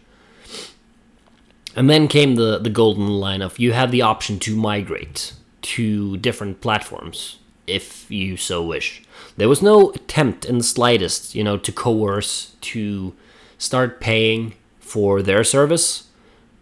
And 1.78 1.88
then 1.88 2.08
came 2.08 2.34
the, 2.34 2.58
the 2.58 2.70
golden 2.70 3.06
line 3.06 3.40
of 3.40 3.60
you 3.60 3.72
have 3.72 3.92
the 3.92 4.02
option 4.02 4.40
to 4.40 4.56
migrate 4.56 5.32
to 5.62 6.16
different 6.16 6.60
platforms 6.60 7.38
if 7.68 8.10
you 8.10 8.36
so 8.36 8.64
wish. 8.64 9.04
There 9.36 9.48
was 9.48 9.62
no 9.62 9.90
attempt 9.92 10.44
in 10.44 10.58
the 10.58 10.64
slightest, 10.64 11.36
you 11.36 11.44
know, 11.44 11.56
to 11.58 11.70
coerce 11.70 12.56
to 12.62 13.14
start 13.58 14.00
paying 14.00 14.54
for 14.80 15.22
their 15.22 15.44
service. 15.44 16.08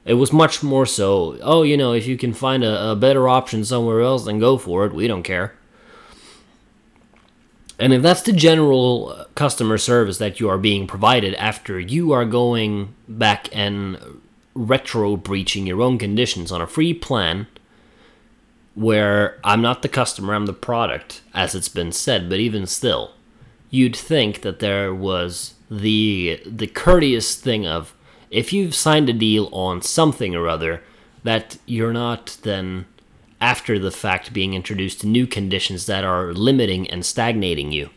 It 0.04 0.14
was 0.14 0.34
much 0.34 0.62
more 0.62 0.84
so, 0.84 1.38
oh, 1.40 1.62
you 1.62 1.78
know, 1.78 1.94
if 1.94 2.06
you 2.06 2.18
can 2.18 2.34
find 2.34 2.62
a, 2.62 2.90
a 2.90 2.94
better 2.94 3.26
option 3.26 3.64
somewhere 3.64 4.02
else, 4.02 4.26
then 4.26 4.38
go 4.38 4.58
for 4.58 4.84
it. 4.84 4.92
We 4.92 5.08
don't 5.08 5.22
care. 5.22 5.56
And 7.78 7.94
if 7.94 8.02
that's 8.02 8.20
the 8.20 8.32
general 8.32 9.14
uh, 9.16 9.24
customer 9.34 9.78
service 9.78 10.18
that 10.18 10.40
you 10.40 10.50
are 10.50 10.58
being 10.58 10.86
provided 10.86 11.34
after 11.36 11.80
you 11.80 12.12
are 12.12 12.26
going 12.26 12.94
back 13.08 13.48
and 13.50 14.20
retro 14.56 15.16
breaching 15.16 15.66
your 15.66 15.82
own 15.82 15.98
conditions 15.98 16.50
on 16.50 16.62
a 16.62 16.66
free 16.66 16.94
plan 16.94 17.46
where 18.74 19.38
I'm 19.42 19.62
not 19.62 19.82
the 19.82 19.88
customer, 19.88 20.34
I'm 20.34 20.46
the 20.46 20.52
product, 20.52 21.22
as 21.32 21.54
it's 21.54 21.68
been 21.68 21.92
said, 21.92 22.28
but 22.28 22.38
even 22.38 22.66
still, 22.66 23.12
you'd 23.70 23.96
think 23.96 24.42
that 24.42 24.60
there 24.60 24.94
was 24.94 25.54
the 25.70 26.40
the 26.46 26.66
courteous 26.66 27.34
thing 27.34 27.66
of 27.66 27.92
if 28.30 28.52
you've 28.52 28.74
signed 28.74 29.08
a 29.08 29.12
deal 29.12 29.48
on 29.50 29.82
something 29.82 30.34
or 30.34 30.48
other 30.48 30.82
that 31.24 31.58
you're 31.66 31.92
not 31.92 32.36
then 32.42 32.86
after 33.40 33.78
the 33.78 33.90
fact 33.90 34.32
being 34.32 34.54
introduced 34.54 35.00
to 35.00 35.06
new 35.06 35.26
conditions 35.26 35.86
that 35.86 36.04
are 36.04 36.32
limiting 36.32 36.88
and 36.88 37.04
stagnating 37.04 37.72
you. 37.72 37.90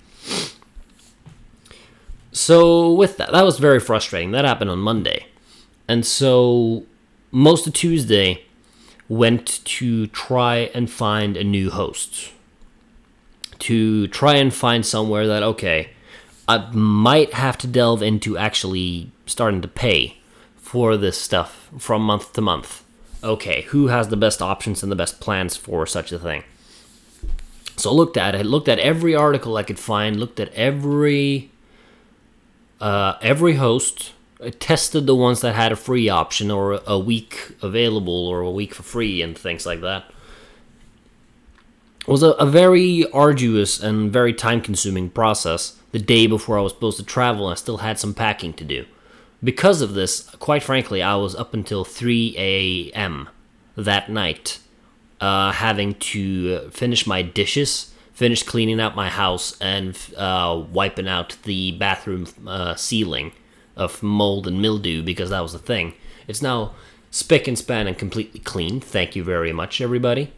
So 2.32 2.92
with 2.92 3.18
that, 3.18 3.32
that 3.32 3.46
was 3.46 3.58
very 3.58 3.80
frustrating. 3.80 4.32
That 4.32 4.46
happened 4.46 4.70
on 4.70 4.80
Monday. 4.80 5.28
And 5.90 6.06
so 6.06 6.84
most 7.32 7.66
of 7.66 7.74
Tuesday 7.74 8.46
went 9.10 9.66
to 9.66 10.06
try 10.08 10.70
and 10.76 10.90
find 10.90 11.36
a 11.36 11.44
new 11.44 11.72
host. 11.72 12.32
To 13.58 14.08
try 14.08 14.36
and 14.36 14.54
find 14.54 14.86
somewhere 14.86 15.26
that, 15.26 15.42
okay, 15.42 15.90
I 16.48 16.70
might 16.72 17.34
have 17.34 17.58
to 17.58 17.68
delve 17.68 18.04
into 18.04 18.38
actually 18.38 19.12
starting 19.26 19.62
to 19.64 19.68
pay 19.68 20.18
for 20.56 20.96
this 20.96 21.20
stuff 21.20 21.70
from 21.80 22.04
month 22.04 22.34
to 22.34 22.42
month. 22.42 22.84
Okay, 23.24 23.64
who 23.70 23.88
has 23.88 24.10
the 24.10 24.16
best 24.16 24.44
options 24.44 24.84
and 24.84 24.92
the 24.92 24.96
best 24.96 25.20
plans 25.20 25.58
for 25.58 25.88
such 25.88 26.12
a 26.12 26.20
thing? 26.20 26.44
So 27.78 27.90
I 27.90 27.94
looked 27.94 28.16
at 28.16 28.36
it, 28.36 28.46
looked 28.46 28.70
at 28.70 28.78
every 28.78 29.16
article 29.16 29.58
I 29.58 29.64
could 29.64 29.80
find, 29.80 30.20
looked 30.20 30.40
at 30.40 30.54
every 30.54 31.50
uh, 32.80 33.16
every 33.22 33.56
host, 33.56 34.14
Tested 34.60 35.06
the 35.06 35.16
ones 35.16 35.42
that 35.42 35.56
had 35.56 35.74
a 35.74 35.76
free 35.76 36.08
option 36.08 36.50
or 36.50 36.80
a 36.88 36.98
week 36.98 37.58
available 37.62 38.26
or 38.28 38.40
a 38.40 38.50
week 38.50 38.74
for 38.74 38.84
free 38.84 39.22
and 39.22 39.38
things 39.38 39.66
like 39.66 39.82
that. 39.82 40.06
It 42.02 42.08
was 42.08 42.24
a, 42.24 42.30
a 42.32 42.46
very 42.46 43.06
arduous 43.12 43.82
and 43.84 44.14
very 44.14 44.34
time 44.34 44.62
consuming 44.62 45.10
process 45.10 45.78
the 45.92 46.00
day 46.00 46.26
before 46.26 46.58
I 46.58 46.62
was 46.62 46.72
supposed 46.72 46.98
to 47.00 47.04
travel 47.04 47.48
I 47.48 47.56
still 47.56 47.80
had 47.80 48.00
some 48.00 48.14
packing 48.14 48.54
to 48.54 48.64
do. 48.64 48.86
Because 49.44 49.82
of 49.82 49.94
this, 49.94 50.30
quite 50.38 50.64
frankly, 50.64 51.02
I 51.02 51.16
was 51.16 51.36
up 51.36 51.54
until 51.54 51.84
3 51.84 52.36
a.m. 52.38 53.28
that 53.76 54.10
night 54.10 54.60
uh, 55.20 55.52
having 55.52 55.96
to 55.96 56.70
finish 56.70 57.06
my 57.06 57.22
dishes, 57.22 57.94
finish 58.14 58.44
cleaning 58.44 58.80
out 58.80 58.96
my 58.96 59.10
house, 59.10 59.58
and 59.60 59.98
uh, 60.16 60.64
wiping 60.72 61.10
out 61.10 61.36
the 61.44 61.74
bathroom 61.74 62.28
uh, 62.48 62.76
ceiling 62.76 63.34
of 63.80 64.04
mold 64.04 64.46
and 64.46 64.62
mildew 64.62 65.02
because 65.02 65.30
that 65.32 65.40
was 65.40 65.54
the 65.54 65.60
thing. 65.60 65.94
It's 66.28 66.42
now 66.42 66.74
spick 67.10 67.48
and 67.48 67.58
span 67.58 67.88
and 67.88 67.98
completely 67.98 68.42
clean. 68.42 68.80
Thank 68.80 69.16
you 69.16 69.24
very 69.24 69.54
much, 69.54 69.82
everybody. 69.82 70.32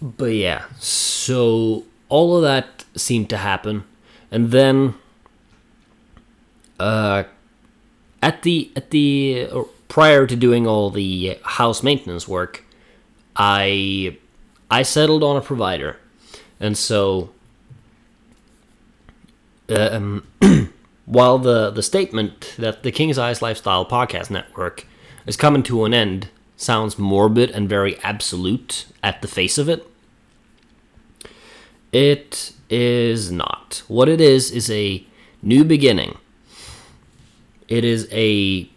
But 0.00 0.32
yeah, 0.32 0.64
so 0.78 1.84
all 2.08 2.36
of 2.36 2.42
that 2.42 2.84
seemed 2.94 3.28
to 3.30 3.38
happen, 3.38 3.84
and 4.30 4.50
then 4.50 4.94
uh, 6.78 7.24
at 8.22 8.42
the 8.42 8.70
at 8.76 8.90
the 8.90 9.48
uh, 9.50 9.62
prior 9.88 10.26
to 10.26 10.36
doing 10.36 10.66
all 10.66 10.90
the 10.90 11.38
house 11.42 11.82
maintenance 11.82 12.28
work, 12.28 12.62
I 13.34 14.18
I 14.70 14.82
settled 14.82 15.24
on 15.24 15.36
a 15.36 15.40
provider, 15.40 15.96
and 16.60 16.76
so 16.76 17.30
um, 19.68 20.26
while 21.06 21.38
the, 21.38 21.70
the 21.70 21.82
statement 21.82 22.54
that 22.58 22.82
the 22.82 22.92
King's 22.92 23.18
Eyes 23.18 23.42
Lifestyle 23.42 23.86
Podcast 23.86 24.30
Network 24.30 24.86
is 25.26 25.36
coming 25.36 25.62
to 25.64 25.84
an 25.84 25.94
end 25.94 26.28
sounds 26.56 26.98
morbid 26.98 27.50
and 27.50 27.68
very 27.68 27.98
absolute 28.00 28.86
at 29.02 29.22
the 29.22 29.28
face 29.28 29.58
of 29.58 29.68
it, 29.68 29.86
it 31.92 32.52
is 32.70 33.30
not. 33.30 33.82
What 33.88 34.08
it 34.08 34.20
is 34.20 34.50
is 34.50 34.70
a 34.70 35.04
new 35.42 35.64
beginning. 35.64 36.18
It 37.68 37.84
is 37.84 38.08
a 38.12 38.70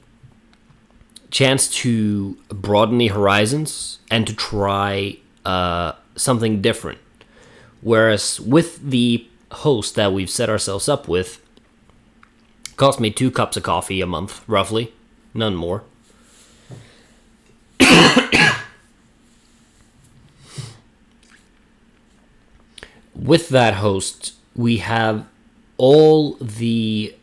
chance 1.32 1.70
to 1.70 2.38
broaden 2.50 2.98
the 2.98 3.08
horizons 3.08 4.00
and 4.10 4.26
to 4.26 4.34
try 4.34 5.18
uh, 5.46 5.94
something 6.16 6.62
different. 6.62 7.00
Whereas 7.82 8.40
with 8.40 8.90
the 8.90 9.29
host 9.52 9.96
that 9.96 10.14
we've 10.14 10.30
set 10.30 10.50
ourselves 10.50 10.88
up 10.88 11.08
with, 11.08 11.42
cost 12.76 13.00
me 13.00 13.12
two 13.12 13.32
cups 13.32 13.58
of 13.58 13.64
coffee 13.64 14.02
a 14.02 14.06
month, 14.06 14.44
roughly, 14.48 14.94
none 15.34 15.56
more. 15.56 15.84
with 23.16 23.50
that 23.50 23.76
host, 23.76 24.34
we 24.56 24.78
have 24.78 25.26
all 25.78 26.34
the 26.36 27.16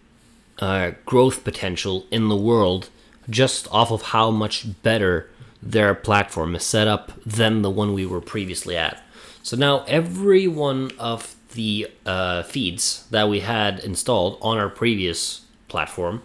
uh, 0.58 0.92
growth 1.04 1.44
potential 1.44 2.06
in 2.10 2.28
the 2.28 2.36
world 2.36 2.88
just 3.28 3.66
off 3.72 3.90
of 3.90 4.02
how 4.02 4.30
much 4.30 4.82
better 4.82 5.28
their 5.62 5.94
platform 5.94 6.54
is 6.54 6.62
set 6.62 6.86
up 6.86 7.12
than 7.24 7.62
the 7.62 7.70
one 7.70 7.92
we 7.92 8.06
were 8.06 8.20
previously 8.20 8.76
at. 8.76 9.02
So 9.42 9.56
now 9.56 9.84
every 9.86 10.46
one 10.46 10.92
of 10.98 11.34
the 11.56 11.90
uh, 12.06 12.44
feeds 12.44 13.06
that 13.10 13.28
we 13.28 13.40
had 13.40 13.80
installed 13.80 14.38
on 14.40 14.58
our 14.58 14.68
previous 14.68 15.42
platform 15.68 16.22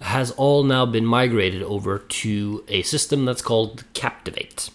has 0.00 0.30
all 0.32 0.62
now 0.62 0.86
been 0.86 1.04
migrated 1.04 1.62
over 1.62 1.98
to 1.98 2.64
a 2.68 2.82
system 2.82 3.24
that's 3.24 3.42
called 3.42 3.84
Captivate. 3.94 4.70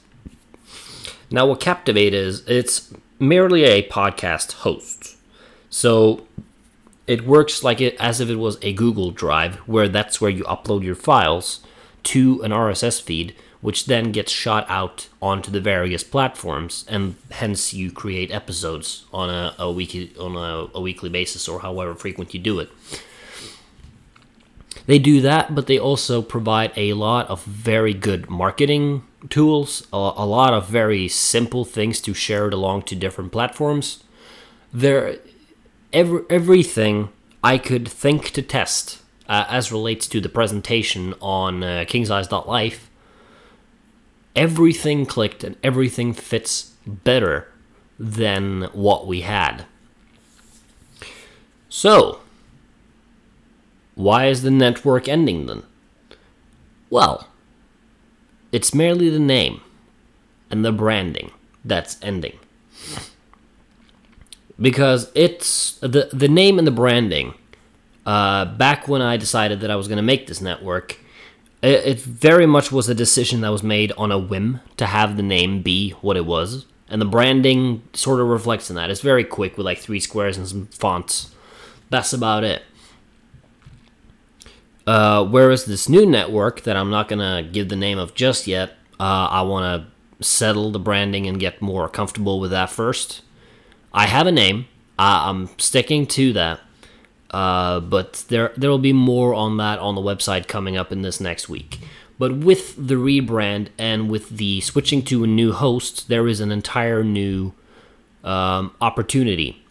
Now, 1.29 1.46
what 1.48 1.60
Captivate 1.60 2.13
is, 2.13 2.48
it's 2.48 2.93
merely 3.19 3.63
a 3.63 3.88
podcast 3.88 4.53
host. 4.53 5.17
So 5.69 6.27
it 7.07 7.25
works 7.25 7.63
like 7.63 7.81
it 7.81 7.96
as 8.00 8.19
if 8.19 8.29
it 8.29 8.36
was 8.36 8.57
a 8.62 8.74
Google 8.74 9.12
Drive, 9.12 9.55
where 9.67 9.88
that's 9.88 10.22
where 10.22 10.31
you 10.31 10.43
upload 10.43 10.84
your 10.84 10.96
files 10.96 11.62
to 12.03 12.41
an 12.43 12.51
RSS 12.51 13.01
feed, 13.01 13.36
which 13.61 13.85
then 13.85 14.11
gets 14.11 14.31
shot 14.31 14.65
out 14.69 15.09
onto 15.21 15.51
the 15.51 15.61
various 15.61 16.03
platforms, 16.03 16.85
and 16.87 17.15
hence 17.31 17.73
you 17.73 17.91
create 17.91 18.31
episodes 18.31 19.05
on 19.11 19.29
a, 19.29 19.55
a 19.57 19.71
weekly 19.71 20.11
on 20.19 20.35
a, 20.35 20.77
a 20.77 20.81
weekly 20.81 21.09
basis 21.09 21.47
or 21.47 21.61
however 21.61 21.95
frequent 21.95 22.33
you 22.33 22.39
do 22.39 22.59
it. 22.59 22.69
They 24.85 24.99
do 24.99 25.19
that, 25.21 25.53
but 25.53 25.67
they 25.67 25.77
also 25.77 26.21
provide 26.21 26.71
a 26.77 26.93
lot 26.93 27.29
of 27.29 27.43
very 27.43 27.93
good 27.93 28.29
marketing 28.29 29.03
tools, 29.29 29.85
a, 29.91 29.97
a 29.97 30.25
lot 30.25 30.53
of 30.53 30.69
very 30.69 31.09
simple 31.09 31.65
things 31.65 31.99
to 32.01 32.13
share 32.13 32.47
it 32.47 32.53
along 32.53 32.83
to 32.83 32.95
different 32.95 33.33
platforms. 33.33 34.03
There, 34.71 35.17
every, 35.91 36.21
everything 36.29 37.09
I 37.43 37.57
could 37.57 37.87
think 37.87 38.31
to 38.31 38.41
test 38.41 39.01
uh, 39.27 39.45
as 39.49 39.71
relates 39.71 40.07
to 40.07 40.21
the 40.21 40.29
presentation 40.29 41.13
on 41.21 41.63
uh, 41.63 41.85
kingseyes.life, 41.87 42.87
everything 44.38 45.06
clicked 45.06 45.44
and 45.44 45.58
everything 45.63 46.13
fits 46.13 46.75
better 46.86 47.51
than 48.00 48.63
what 48.72 49.08
we 49.08 49.22
had. 49.22 49.65
So, 51.67 52.20
why 53.96 54.27
is 54.27 54.44
the 54.44 54.51
network 54.51 55.10
ending 55.10 55.48
then? 55.48 55.63
Well, 56.89 57.27
it's 58.51 58.74
merely 58.74 59.10
the 59.10 59.20
name 59.20 59.62
and 60.50 60.63
the 60.63 60.72
branding 60.72 61.32
that's 61.65 61.98
ending. 62.01 62.38
Because 64.60 65.12
it's 65.13 65.77
the 65.79 66.10
the 66.13 66.27
name 66.27 66.58
and 66.58 66.65
the 66.65 66.72
branding. 66.72 67.34
Uh, 68.06 68.46
back 68.46 68.88
when 68.88 69.01
I 69.01 69.17
decided 69.17 69.60
that 69.60 69.70
I 69.70 69.75
was 69.75 69.88
going 69.88 69.98
to 69.98 70.03
make 70.03 70.27
this 70.27 70.41
network, 70.41 70.98
it, 71.61 71.85
it 71.85 72.00
very 72.00 72.46
much 72.46 72.72
was 72.72 72.89
a 72.89 72.96
decision 72.96 73.41
that 73.41 73.50
was 73.50 73.63
made 73.63 73.91
on 73.98 74.11
a 74.11 74.17
whim 74.17 74.61
to 74.77 74.85
have 74.85 75.17
the 75.17 75.24
name 75.24 75.61
be 75.61 75.91
what 76.01 76.17
it 76.17 76.25
was, 76.25 76.65
and 76.89 77.01
the 77.01 77.05
branding 77.05 77.83
sort 77.93 78.20
of 78.20 78.27
reflects 78.27 78.70
in 78.70 78.75
that. 78.75 78.89
It's 78.89 79.01
very 79.01 79.24
quick 79.24 79.57
with 79.57 79.65
like 79.65 79.79
three 79.79 80.00
squares 80.00 80.37
and 80.37 80.48
some 80.48 80.67
fonts. 80.67 81.31
That's 81.89 82.13
about 82.13 82.43
it. 82.43 82.63
Uh, 84.85 85.25
whereas 85.25 85.65
this 85.65 85.89
new 85.89 86.05
network 86.05 86.61
that 86.61 86.77
I'm 86.77 86.89
not 86.89 87.09
gonna 87.09 87.43
give 87.43 87.70
the 87.70 87.75
name 87.75 87.98
of 87.98 88.13
just 88.15 88.48
yet, 88.48 88.72
uh, 89.00 89.27
I 89.29 89.41
want 89.41 89.83
to 89.83 90.24
settle 90.24 90.72
the 90.72 90.79
branding 90.79 91.27
and 91.27 91.39
get 91.39 91.61
more 91.61 91.89
comfortable 91.89 92.39
with 92.39 92.51
that 92.51 92.70
first. 92.70 93.22
I 93.93 94.07
have 94.07 94.27
a 94.27 94.31
name. 94.31 94.67
I'm 94.98 95.50
sticking 95.57 96.07
to 96.07 96.33
that. 96.33 96.61
Uh, 97.31 97.79
but 97.79 98.25
there 98.29 98.53
there 98.55 98.70
will 98.70 98.77
be 98.77 98.94
more 98.94 99.33
on 99.33 99.57
that 99.57 99.79
on 99.79 99.96
the 99.96 100.01
website 100.01 100.48
coming 100.48 100.77
up 100.77 100.92
in 100.92 101.01
this 101.01 101.20
next 101.20 101.50
week. 101.50 101.79
But 102.20 102.37
with 102.37 102.75
the 102.75 102.96
rebrand 102.96 103.68
and 103.77 104.09
with 104.09 104.29
the 104.29 104.61
switching 104.61 105.03
to 105.03 105.24
a 105.24 105.27
new 105.27 105.51
host, 105.51 106.07
there 106.07 106.27
is 106.27 106.40
an 106.40 106.51
entire 106.51 107.03
new 107.03 107.53
um, 108.24 108.74
opportunity 108.81 109.63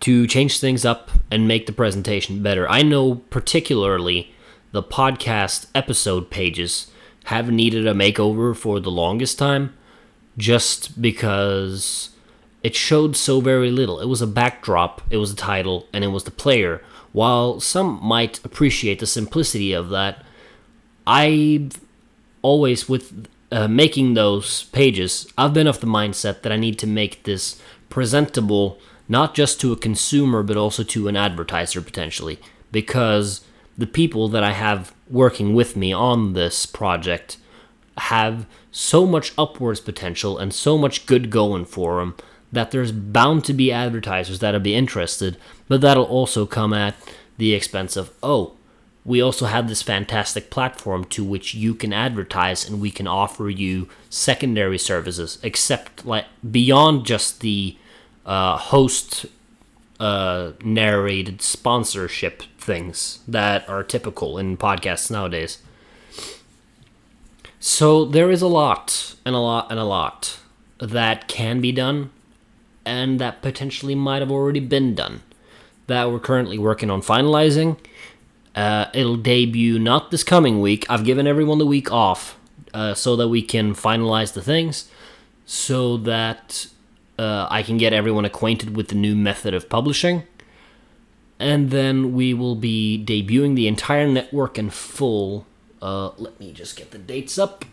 to 0.00 0.26
change 0.26 0.60
things 0.60 0.84
up 0.84 1.10
and 1.30 1.48
make 1.48 1.66
the 1.66 1.72
presentation 1.72 2.42
better. 2.42 2.68
I 2.68 2.82
know 2.82 3.16
particularly 3.16 4.32
the 4.70 4.82
podcast 4.82 5.66
episode 5.74 6.30
pages 6.30 6.90
have 7.24 7.50
needed 7.50 7.86
a 7.86 7.94
makeover 7.94 8.56
for 8.56 8.78
the 8.80 8.90
longest 8.90 9.38
time 9.38 9.74
just 10.36 11.02
because 11.02 12.10
it 12.62 12.74
showed 12.74 13.16
so 13.16 13.40
very 13.40 13.70
little. 13.70 14.00
It 14.00 14.06
was 14.06 14.22
a 14.22 14.26
backdrop, 14.26 15.02
it 15.10 15.16
was 15.18 15.32
a 15.32 15.36
title, 15.36 15.86
and 15.92 16.04
it 16.04 16.08
was 16.08 16.24
the 16.24 16.30
player. 16.30 16.82
While 17.12 17.60
some 17.60 18.00
might 18.02 18.44
appreciate 18.44 18.98
the 18.98 19.06
simplicity 19.06 19.72
of 19.72 19.88
that, 19.90 20.24
I've 21.06 21.80
always, 22.42 22.88
with 22.88 23.26
uh, 23.50 23.68
making 23.68 24.14
those 24.14 24.64
pages, 24.64 25.26
I've 25.38 25.54
been 25.54 25.66
of 25.66 25.80
the 25.80 25.86
mindset 25.86 26.42
that 26.42 26.52
I 26.52 26.56
need 26.56 26.78
to 26.80 26.86
make 26.86 27.22
this 27.22 27.60
presentable 27.88 28.78
not 29.08 29.34
just 29.34 29.60
to 29.60 29.72
a 29.72 29.76
consumer 29.76 30.42
but 30.42 30.56
also 30.56 30.82
to 30.82 31.08
an 31.08 31.16
advertiser 31.16 31.80
potentially 31.80 32.38
because 32.70 33.40
the 33.76 33.86
people 33.86 34.28
that 34.28 34.44
I 34.44 34.52
have 34.52 34.92
working 35.08 35.54
with 35.54 35.76
me 35.76 35.92
on 35.92 36.34
this 36.34 36.66
project 36.66 37.38
have 37.96 38.46
so 38.70 39.06
much 39.06 39.32
upwards 39.38 39.80
potential 39.80 40.36
and 40.38 40.52
so 40.52 40.76
much 40.76 41.06
good 41.06 41.30
going 41.30 41.64
for 41.64 41.98
them 41.98 42.14
that 42.52 42.70
there's 42.70 42.92
bound 42.92 43.44
to 43.44 43.52
be 43.52 43.72
advertisers 43.72 44.38
that'll 44.38 44.60
be 44.60 44.74
interested, 44.74 45.36
but 45.68 45.80
that'll 45.80 46.04
also 46.04 46.46
come 46.46 46.72
at 46.72 46.94
the 47.36 47.54
expense 47.54 47.96
of, 47.96 48.10
oh, 48.22 48.54
we 49.04 49.22
also 49.22 49.46
have 49.46 49.68
this 49.68 49.82
fantastic 49.82 50.50
platform 50.50 51.04
to 51.04 51.24
which 51.24 51.54
you 51.54 51.74
can 51.74 51.92
advertise 51.92 52.68
and 52.68 52.80
we 52.80 52.90
can 52.90 53.06
offer 53.06 53.48
you 53.48 53.88
secondary 54.10 54.78
services, 54.78 55.38
except 55.42 56.04
like 56.04 56.26
beyond 56.50 57.06
just 57.06 57.40
the 57.40 57.76
uh, 58.26 58.56
host 58.56 59.26
uh, 59.98 60.52
narrated 60.62 61.40
sponsorship 61.40 62.42
things 62.58 63.20
that 63.26 63.68
are 63.68 63.82
typical 63.82 64.36
in 64.36 64.56
podcasts 64.56 65.10
nowadays. 65.10 65.58
So 67.60 68.04
there 68.04 68.30
is 68.30 68.42
a 68.42 68.46
lot 68.46 69.16
and 69.24 69.34
a 69.34 69.38
lot 69.38 69.70
and 69.70 69.80
a 69.80 69.84
lot 69.84 70.38
that 70.78 71.28
can 71.28 71.60
be 71.60 71.72
done 71.72 72.10
and 72.88 73.20
that 73.20 73.42
potentially 73.42 73.94
might 73.94 74.22
have 74.22 74.30
already 74.30 74.60
been 74.60 74.94
done 74.94 75.20
that 75.88 76.10
we're 76.10 76.18
currently 76.18 76.56
working 76.58 76.90
on 76.90 77.02
finalizing. 77.02 77.78
Uh, 78.54 78.86
it'll 78.94 79.16
debut 79.16 79.78
not 79.78 80.10
this 80.10 80.24
coming 80.24 80.60
week. 80.60 80.86
I've 80.88 81.04
given 81.04 81.26
everyone 81.26 81.58
the 81.58 81.66
week 81.66 81.92
off 81.92 82.38
uh, 82.72 82.94
so 82.94 83.14
that 83.16 83.28
we 83.28 83.42
can 83.42 83.74
finalize 83.74 84.32
the 84.32 84.40
things 84.40 84.90
so 85.44 85.98
that 85.98 86.66
uh, 87.18 87.46
I 87.50 87.62
can 87.62 87.76
get 87.76 87.92
everyone 87.92 88.24
acquainted 88.24 88.74
with 88.74 88.88
the 88.88 88.94
new 88.94 89.14
method 89.14 89.52
of 89.52 89.68
publishing. 89.68 90.24
And 91.38 91.70
then 91.70 92.14
we 92.14 92.34
will 92.34 92.56
be 92.56 93.02
debuting 93.06 93.54
the 93.54 93.68
entire 93.68 94.08
network 94.08 94.58
in 94.58 94.70
full. 94.70 95.46
Uh, 95.80 96.10
let 96.16 96.40
me 96.40 96.52
just 96.52 96.76
get 96.76 96.90
the 96.90 96.98
dates 96.98 97.38
up. 97.38 97.64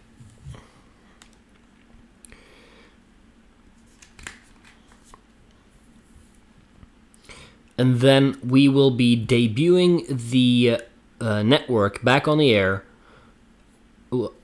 And 7.77 7.99
then 7.99 8.37
we 8.43 8.69
will 8.69 8.91
be 8.91 9.17
debuting 9.17 10.07
the 10.31 10.81
uh, 11.19 11.43
network 11.43 12.03
back 12.03 12.27
on 12.27 12.37
the 12.37 12.53
air 12.53 12.83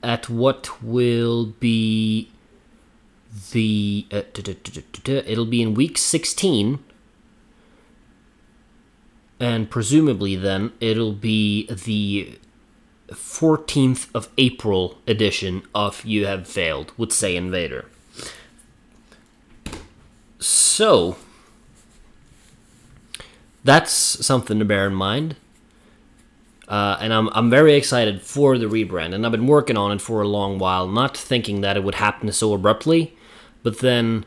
at 0.03 0.29
what 0.29 0.83
will 0.83 1.45
be 1.45 2.29
the 3.51 4.05
uh, 4.11 4.23
it'll 5.05 5.45
be 5.45 5.61
in 5.61 5.73
week 5.73 5.97
16 5.97 6.79
and 9.39 9.69
presumably 9.69 10.35
then 10.35 10.73
it'll 10.79 11.13
be 11.13 11.65
the 11.67 12.37
14th 13.11 14.07
of 14.13 14.29
April 14.37 14.97
edition 15.07 15.63
of 15.73 16.05
You 16.05 16.25
Have 16.25 16.47
Failed 16.47 16.93
with 16.97 17.11
Say 17.11 17.35
Invader. 17.35 17.85
So 20.39 21.17
that's 23.63 23.91
something 23.91 24.59
to 24.59 24.65
bear 24.65 24.87
in 24.87 24.93
mind. 24.93 25.35
Uh, 26.67 26.97
and 27.01 27.13
I'm, 27.13 27.29
I'm 27.33 27.49
very 27.49 27.73
excited 27.75 28.21
for 28.21 28.57
the 28.57 28.65
rebrand. 28.65 29.13
And 29.13 29.25
I've 29.25 29.31
been 29.31 29.47
working 29.47 29.77
on 29.77 29.91
it 29.91 30.01
for 30.01 30.21
a 30.21 30.27
long 30.27 30.57
while, 30.57 30.87
not 30.87 31.17
thinking 31.17 31.61
that 31.61 31.75
it 31.75 31.83
would 31.83 31.95
happen 31.95 32.31
so 32.31 32.53
abruptly. 32.53 33.15
But 33.61 33.79
then 33.79 34.25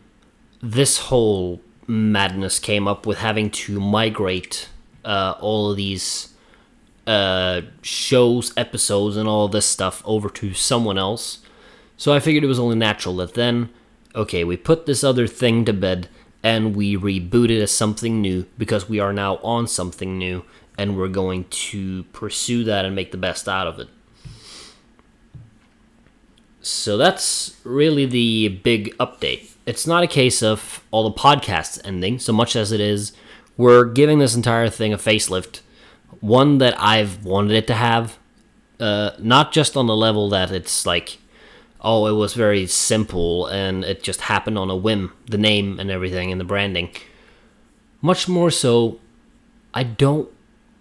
this 0.62 0.98
whole 0.98 1.62
madness 1.86 2.58
came 2.58 2.86
up 2.86 3.06
with 3.06 3.18
having 3.18 3.50
to 3.50 3.80
migrate 3.80 4.68
uh, 5.04 5.34
all 5.40 5.70
of 5.70 5.76
these 5.76 6.34
uh, 7.06 7.62
shows, 7.82 8.52
episodes, 8.56 9.16
and 9.16 9.28
all 9.28 9.48
this 9.48 9.66
stuff 9.66 10.02
over 10.04 10.28
to 10.30 10.54
someone 10.54 10.98
else. 10.98 11.38
So 11.96 12.12
I 12.12 12.20
figured 12.20 12.44
it 12.44 12.48
was 12.48 12.58
only 12.58 12.76
natural 12.76 13.16
that 13.16 13.34
then, 13.34 13.70
okay, 14.14 14.44
we 14.44 14.56
put 14.56 14.86
this 14.86 15.04
other 15.04 15.26
thing 15.26 15.64
to 15.64 15.72
bed 15.72 16.08
and 16.44 16.76
we 16.76 16.96
reboot 16.96 17.50
it 17.50 17.60
as 17.60 17.72
something 17.72 18.20
new 18.20 18.46
because 18.56 18.88
we 18.88 19.00
are 19.00 19.12
now 19.12 19.36
on 19.38 19.66
something 19.66 20.16
new 20.18 20.44
and 20.78 20.96
we're 20.96 21.08
going 21.08 21.44
to 21.44 22.04
pursue 22.12 22.62
that 22.64 22.84
and 22.84 22.94
make 22.94 23.10
the 23.10 23.16
best 23.16 23.48
out 23.48 23.66
of 23.66 23.80
it. 23.80 23.88
So 26.60 26.96
that's 26.96 27.56
really 27.64 28.06
the 28.06 28.60
big 28.62 28.96
update. 28.98 29.54
It's 29.66 29.86
not 29.86 30.04
a 30.04 30.06
case 30.06 30.42
of 30.42 30.84
all 30.90 31.08
the 31.08 31.18
podcasts 31.18 31.80
ending 31.84 32.18
so 32.18 32.32
much 32.32 32.54
as 32.54 32.70
it 32.70 32.80
is 32.80 33.12
we're 33.56 33.84
giving 33.84 34.18
this 34.18 34.34
entire 34.34 34.68
thing 34.68 34.92
a 34.92 34.98
facelift, 34.98 35.60
one 36.20 36.58
that 36.58 36.74
I've 36.80 37.24
wanted 37.24 37.52
it 37.52 37.66
to 37.68 37.74
have, 37.74 38.18
uh, 38.80 39.12
not 39.18 39.52
just 39.52 39.76
on 39.76 39.86
the 39.86 39.96
level 39.96 40.28
that 40.30 40.50
it's 40.50 40.84
like, 40.86 41.18
oh, 41.84 42.06
it 42.06 42.12
was 42.12 42.32
very 42.34 42.66
simple 42.66 43.46
and 43.46 43.84
it 43.84 44.02
just 44.02 44.22
happened 44.22 44.58
on 44.58 44.70
a 44.70 44.76
whim, 44.76 45.12
the 45.26 45.38
name 45.38 45.78
and 45.78 45.90
everything 45.90 46.32
and 46.32 46.40
the 46.40 46.44
branding. 46.44 46.90
Much 48.00 48.26
more 48.26 48.50
so, 48.50 48.98
I 49.74 49.84
don't 49.84 50.28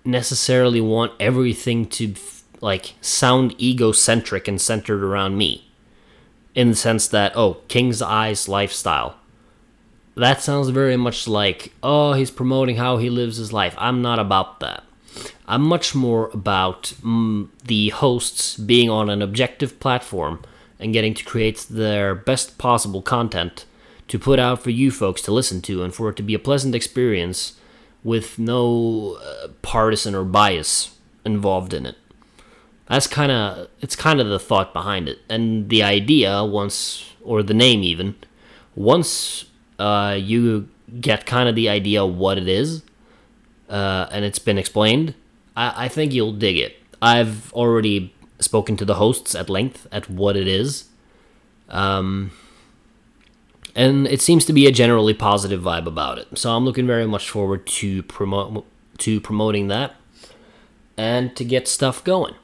necessarily 0.05 0.81
want 0.81 1.11
everything 1.19 1.85
to 1.87 2.15
like 2.61 2.93
sound 3.01 3.53
egocentric 3.61 4.47
and 4.47 4.59
centered 4.59 5.03
around 5.03 5.37
me. 5.37 5.69
In 6.55 6.69
the 6.69 6.75
sense 6.75 7.07
that 7.07 7.35
oh 7.35 7.55
king's 7.67 8.01
eyes 8.01 8.47
lifestyle. 8.47 9.17
That 10.15 10.41
sounds 10.41 10.69
very 10.69 10.95
much 10.95 11.27
like 11.27 11.73
oh 11.81 12.13
he's 12.13 12.31
promoting 12.31 12.77
how 12.77 12.97
he 12.97 13.09
lives 13.09 13.37
his 13.37 13.51
life. 13.51 13.75
I'm 13.77 14.01
not 14.01 14.19
about 14.19 14.59
that. 14.61 14.83
I'm 15.47 15.63
much 15.63 15.93
more 15.93 16.29
about 16.33 16.93
mm, 17.01 17.49
the 17.65 17.89
hosts 17.89 18.55
being 18.57 18.89
on 18.89 19.09
an 19.09 19.21
objective 19.21 19.79
platform 19.79 20.43
and 20.79 20.93
getting 20.93 21.13
to 21.13 21.23
create 21.23 21.65
their 21.69 22.15
best 22.15 22.57
possible 22.57 23.01
content 23.01 23.65
to 24.07 24.19
put 24.19 24.39
out 24.39 24.61
for 24.61 24.69
you 24.69 24.91
folks 24.91 25.21
to 25.21 25.31
listen 25.31 25.61
to 25.61 25.83
and 25.83 25.93
for 25.93 26.09
it 26.09 26.15
to 26.17 26.23
be 26.23 26.33
a 26.33 26.39
pleasant 26.39 26.75
experience 26.75 27.59
with 28.03 28.37
no 28.37 29.17
uh, 29.23 29.47
partisan 29.61 30.13
or 30.13 30.23
bias 30.23 30.95
involved 31.25 31.73
in 31.73 31.85
it. 31.85 31.95
That's 32.87 33.07
kind 33.07 33.31
of 33.31 33.69
it's 33.79 33.95
kind 33.95 34.19
of 34.19 34.27
the 34.27 34.39
thought 34.39 34.73
behind 34.73 35.07
it, 35.07 35.19
and 35.29 35.69
the 35.69 35.81
idea 35.81 36.43
once 36.43 37.09
or 37.23 37.41
the 37.41 37.53
name 37.53 37.81
even 37.81 38.15
once 38.75 39.45
uh, 39.79 40.17
you 40.19 40.67
get 40.99 41.25
kind 41.25 41.47
of 41.47 41.55
the 41.55 41.69
idea 41.69 42.05
what 42.05 42.37
it 42.37 42.47
is, 42.47 42.83
uh, 43.69 44.07
and 44.11 44.25
it's 44.25 44.39
been 44.39 44.57
explained. 44.57 45.15
I, 45.55 45.85
I 45.85 45.87
think 45.87 46.13
you'll 46.13 46.33
dig 46.33 46.57
it. 46.57 46.75
I've 47.01 47.51
already 47.53 48.12
spoken 48.43 48.77
to 48.77 48.85
the 48.85 48.95
hosts 48.95 49.35
at 49.35 49.49
length 49.49 49.87
at 49.91 50.09
what 50.09 50.35
it 50.35 50.47
is. 50.47 50.85
Um, 51.69 52.31
and 53.75 54.07
it 54.07 54.21
seems 54.21 54.45
to 54.45 54.53
be 54.53 54.67
a 54.67 54.71
generally 54.71 55.13
positive 55.13 55.61
vibe 55.61 55.87
about 55.87 56.17
it. 56.17 56.27
So 56.37 56.51
I'm 56.51 56.65
looking 56.65 56.85
very 56.85 57.07
much 57.07 57.29
forward 57.29 57.65
to 57.67 58.03
promote 58.03 58.65
to 58.99 59.19
promoting 59.19 59.67
that 59.69 59.95
and 60.95 61.35
to 61.35 61.43
get 61.43 61.67
stuff 61.67 62.03
going. 62.03 62.35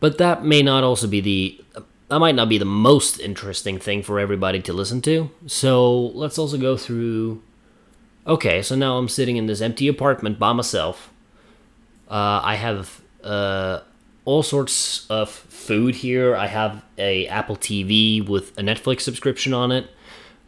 But 0.00 0.18
that 0.18 0.44
may 0.44 0.62
not 0.62 0.84
also 0.84 1.06
be 1.06 1.20
the 1.20 1.64
that 2.08 2.18
might 2.18 2.34
not 2.34 2.50
be 2.50 2.58
the 2.58 2.66
most 2.66 3.18
interesting 3.20 3.78
thing 3.78 4.02
for 4.02 4.20
everybody 4.20 4.60
to 4.62 4.72
listen 4.74 5.00
to. 5.02 5.30
So 5.46 5.96
let's 5.98 6.38
also 6.38 6.58
go 6.58 6.76
through. 6.76 7.42
Okay, 8.26 8.60
so 8.60 8.76
now 8.76 8.98
I'm 8.98 9.08
sitting 9.08 9.36
in 9.36 9.46
this 9.46 9.62
empty 9.62 9.88
apartment 9.88 10.38
by 10.38 10.52
myself. 10.52 11.10
Uh, 12.10 12.40
I 12.44 12.56
have 12.56 13.00
uh, 13.24 13.80
all 14.24 14.42
sorts 14.42 15.06
of 15.10 15.30
food 15.30 15.96
here. 15.96 16.36
I 16.36 16.46
have 16.46 16.84
a 16.98 17.26
Apple 17.26 17.56
TV 17.56 18.26
with 18.26 18.56
a 18.58 18.62
Netflix 18.62 19.02
subscription 19.02 19.52
on 19.52 19.72
it. 19.72 19.90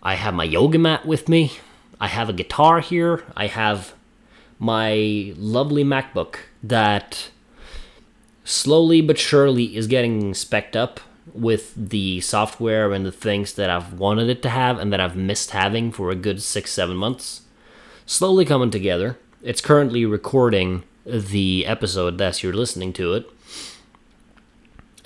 I 0.03 0.15
have 0.15 0.35
my 0.35 0.45
yoga 0.45 0.79
mat 0.79 1.07
with 1.07 1.29
me. 1.29 1.53
I 2.01 2.09
have 2.09 2.29
a 2.29 2.35
guitar 2.35 2.81
here. 2.81 3.25
I 3.37 3.47
have 3.47 3.95
my 4.59 5.35
lovely 5.37 5.85
MacBook 5.85 6.37
that 6.63 7.31
slowly 8.45 9.01
but 9.01 9.19
surely 9.19 9.77
is 9.77 9.87
getting 9.87 10.33
specced 10.33 10.77
up 10.77 11.01
with 11.33 11.73
the 11.75 12.21
software 12.21 12.93
and 12.93 13.05
the 13.05 13.13
things 13.13 13.55
that 13.55 13.71
I've 13.71 13.95
wanted 13.95 14.29
it 14.29 14.43
to 14.43 14.51
have 14.51 14.79
and 14.79 14.93
that 14.93 15.01
I've 15.01 15.17
missed 15.17 15.51
having 15.51 15.91
for 15.91 16.11
a 16.11 16.15
good 16.15 16.43
six, 16.43 16.71
seven 16.71 16.97
months. 16.97 17.43
Slowly 18.07 18.45
coming 18.45 18.71
together. 18.71 19.19
It's 19.43 19.61
currently 19.61 20.05
recording 20.05 20.85
the 21.07 21.67
episode 21.67 22.21
as 22.21 22.43
you're 22.43 22.53
listening 22.53 22.93
to 22.95 23.15
it. 23.15 23.31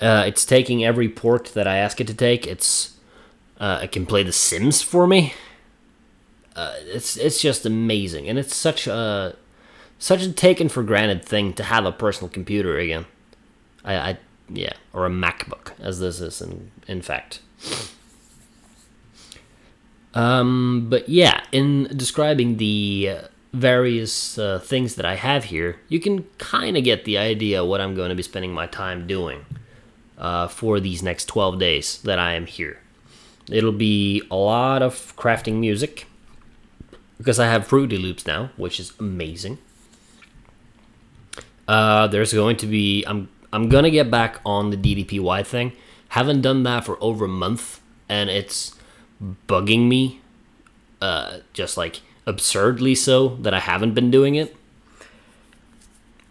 Uh, 0.01 0.23
it's 0.25 0.45
taking 0.45 0.83
every 0.83 1.09
port 1.09 1.45
that 1.53 1.67
I 1.67 1.77
ask 1.77 1.99
it 1.99 2.07
to 2.07 2.13
take. 2.13 2.47
It's 2.47 2.97
uh, 3.59 3.81
it 3.83 3.91
can 3.91 4.05
play 4.05 4.23
The 4.23 4.31
Sims 4.31 4.81
for 4.81 5.05
me. 5.07 5.33
Uh, 6.55 6.73
it's 6.79 7.17
it's 7.17 7.41
just 7.41 7.65
amazing, 7.65 8.27
and 8.27 8.39
it's 8.39 8.55
such 8.55 8.87
a 8.87 9.35
such 9.97 10.21
a 10.21 10.31
taken 10.31 10.69
for 10.69 10.83
granted 10.83 11.23
thing 11.25 11.53
to 11.53 11.63
have 11.63 11.85
a 11.85 11.91
personal 11.91 12.29
computer 12.29 12.77
again. 12.77 13.05
I, 13.83 13.95
I 13.95 14.17
yeah, 14.49 14.73
or 14.93 15.05
a 15.05 15.09
MacBook, 15.09 15.73
as 15.79 15.99
this 15.99 16.21
is 16.21 16.41
in 16.41 16.71
in 16.87 17.01
fact. 17.01 17.41
Um, 20.13 20.87
but 20.89 21.07
yeah, 21.07 21.43
in 21.51 21.83
describing 21.95 22.57
the 22.57 23.09
uh, 23.11 23.27
various 23.53 24.37
uh, 24.37 24.59
things 24.59 24.95
that 24.95 25.05
I 25.05 25.15
have 25.15 25.45
here, 25.45 25.79
you 25.87 25.99
can 25.99 26.23
kind 26.39 26.77
of 26.77 26.83
get 26.83 27.05
the 27.05 27.17
idea 27.17 27.63
what 27.63 27.79
I'm 27.79 27.95
going 27.95 28.09
to 28.09 28.15
be 28.15 28.23
spending 28.23 28.53
my 28.53 28.65
time 28.65 29.05
doing 29.05 29.45
uh, 30.19 30.47
for 30.47 30.79
these 30.79 31.01
next 31.01 31.25
12 31.25 31.57
days 31.59 32.01
that 32.03 32.19
I 32.19 32.33
am 32.33 32.45
here. 32.45 32.79
It'll 33.49 33.71
be 33.71 34.21
a 34.29 34.35
lot 34.35 34.81
of 34.83 35.15
crafting 35.15 35.55
music 35.55 36.05
because 37.17 37.39
I 37.39 37.47
have 37.47 37.65
Fruity 37.65 37.97
Loops 37.97 38.27
now, 38.27 38.51
which 38.57 38.79
is 38.79 38.93
amazing. 38.99 39.57
Uh, 41.67 42.07
there's 42.07 42.33
going 42.33 42.57
to 42.57 42.67
be 42.67 43.03
I'm 43.05 43.29
I'm 43.51 43.69
gonna 43.69 43.89
get 43.91 44.11
back 44.11 44.39
on 44.45 44.69
the 44.69 44.77
DDPY 44.77 45.45
thing. 45.45 45.73
Haven't 46.09 46.41
done 46.41 46.63
that 46.63 46.85
for 46.85 46.97
over 47.01 47.25
a 47.25 47.29
month, 47.29 47.81
and 48.07 48.29
it's 48.29 48.75
bugging 49.47 49.87
me, 49.87 50.21
uh, 51.01 51.39
just 51.53 51.77
like 51.77 52.01
absurdly 52.25 52.95
so 52.95 53.29
that 53.37 53.53
I 53.53 53.59
haven't 53.59 53.93
been 53.93 54.09
doing 54.09 54.35
it. 54.35 54.55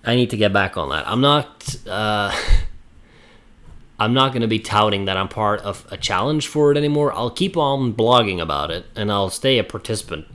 I 0.04 0.16
need 0.16 0.30
to 0.30 0.36
get 0.36 0.52
back 0.52 0.76
on 0.76 0.88
that. 0.90 1.06
I'm 1.08 1.20
not. 1.20 1.76
Uh, 1.86 2.36
I'm 4.00 4.14
not 4.14 4.32
going 4.32 4.42
to 4.42 4.48
be 4.48 4.60
touting 4.60 5.06
that 5.06 5.16
I'm 5.16 5.28
part 5.28 5.60
of 5.62 5.84
a 5.90 5.96
challenge 5.96 6.46
for 6.46 6.70
it 6.70 6.76
anymore. 6.76 7.12
I'll 7.12 7.30
keep 7.30 7.56
on 7.56 7.94
blogging 7.94 8.40
about 8.40 8.70
it 8.70 8.86
and 8.94 9.10
I'll 9.10 9.30
stay 9.30 9.58
a 9.58 9.64
participant. 9.64 10.26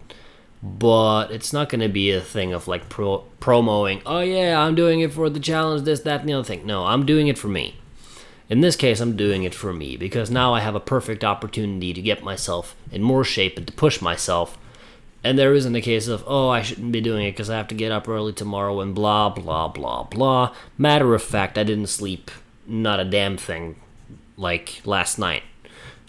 But 0.62 1.32
it's 1.32 1.54
not 1.54 1.70
going 1.70 1.82
to 1.82 1.90
be 1.90 2.12
a 2.12 2.22
thing 2.22 2.54
of 2.54 2.68
like 2.68 2.90
pro- 2.90 3.26
promoting, 3.40 4.02
oh 4.06 4.20
yeah, 4.20 4.60
I'm 4.60 4.76
doing 4.76 5.00
it 5.00 5.14
for 5.14 5.30
the 5.30 5.40
challenge, 5.40 5.84
this, 5.84 6.02
that, 6.02 6.22
and 6.22 6.30
the 6.30 6.34
other 6.34 6.44
thing. 6.44 6.66
No, 6.66 6.86
I'm 6.86 7.06
doing 7.06 7.28
it 7.28 7.38
for 7.38 7.48
me. 7.48 7.76
In 8.50 8.62
this 8.62 8.76
case, 8.76 9.00
I'm 9.00 9.16
doing 9.16 9.44
it 9.44 9.56
for 9.56 9.74
me 9.74 9.96
because 9.96 10.30
now 10.30 10.54
I 10.54 10.60
have 10.60 10.76
a 10.76 10.82
perfect 10.82 11.24
opportunity 11.24 11.94
to 11.94 12.02
get 12.02 12.24
myself 12.24 12.76
in 12.92 13.02
more 13.02 13.24
shape 13.24 13.58
and 13.58 13.66
to 13.68 13.74
push 13.74 14.02
myself. 14.02 14.58
And 15.24 15.40
there 15.40 15.54
isn't 15.54 15.76
a 15.76 15.82
case 15.82 16.10
of, 16.10 16.24
oh, 16.28 16.50
I 16.50 16.62
shouldn't 16.62 16.92
be 16.92 17.00
doing 17.00 17.26
it 17.26 17.32
because 17.32 17.50
I 17.50 17.56
have 17.56 17.70
to 17.70 17.76
get 17.76 17.94
up 17.94 18.10
early 18.10 18.34
tomorrow 18.34 18.82
and 18.82 18.94
blah, 18.94 19.30
blah, 19.30 19.70
blah, 19.70 20.04
blah. 20.04 20.54
Matter 20.78 21.16
of 21.16 21.24
fact, 21.24 21.58
I 21.58 21.64
didn't 21.64 21.88
sleep 21.88 22.30
not 22.68 23.00
a 23.00 23.06
damn 23.06 23.38
thing 23.38 23.76
like 24.38 24.82
last 24.86 25.20
night. 25.20 25.44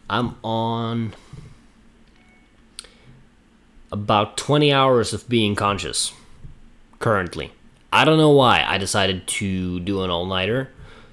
I'm 0.08 0.36
on 0.42 1.14
about 3.90 4.36
20 4.36 4.72
hours 4.72 5.12
of 5.12 5.28
being 5.28 5.54
conscious 5.54 6.12
currently. 6.98 7.52
I 7.92 8.04
don't 8.04 8.18
know 8.18 8.30
why 8.30 8.64
I 8.66 8.78
decided 8.78 9.26
to 9.28 9.80
do 9.80 10.02
an 10.02 10.10
all-nighter, 10.10 10.70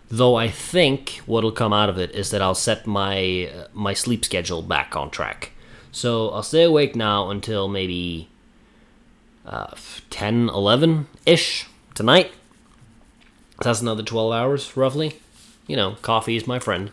though 0.09 0.35
I 0.35 0.49
think 0.49 1.21
what'll 1.25 1.51
come 1.51 1.73
out 1.73 1.89
of 1.89 1.97
it 1.97 2.11
is 2.11 2.31
that 2.31 2.41
I'll 2.41 2.55
set 2.55 2.87
my 2.87 3.51
uh, 3.53 3.67
my 3.71 3.93
sleep 3.93 4.25
schedule 4.25 4.61
back 4.61 4.95
on 4.95 5.11
track. 5.11 5.51
So 5.91 6.29
I'll 6.29 6.43
stay 6.43 6.63
awake 6.63 6.95
now 6.95 7.29
until 7.29 7.67
maybe 7.67 8.29
uh, 9.45 9.75
10, 10.09 10.49
11 10.49 11.07
ish 11.25 11.67
tonight. 11.93 12.31
That's 13.61 13.81
another 13.81 14.01
12 14.01 14.33
hours 14.33 14.75
roughly 14.75 15.19
you 15.67 15.75
know, 15.75 15.95
coffee 16.01 16.35
is 16.35 16.47
my 16.47 16.59
friend. 16.59 16.91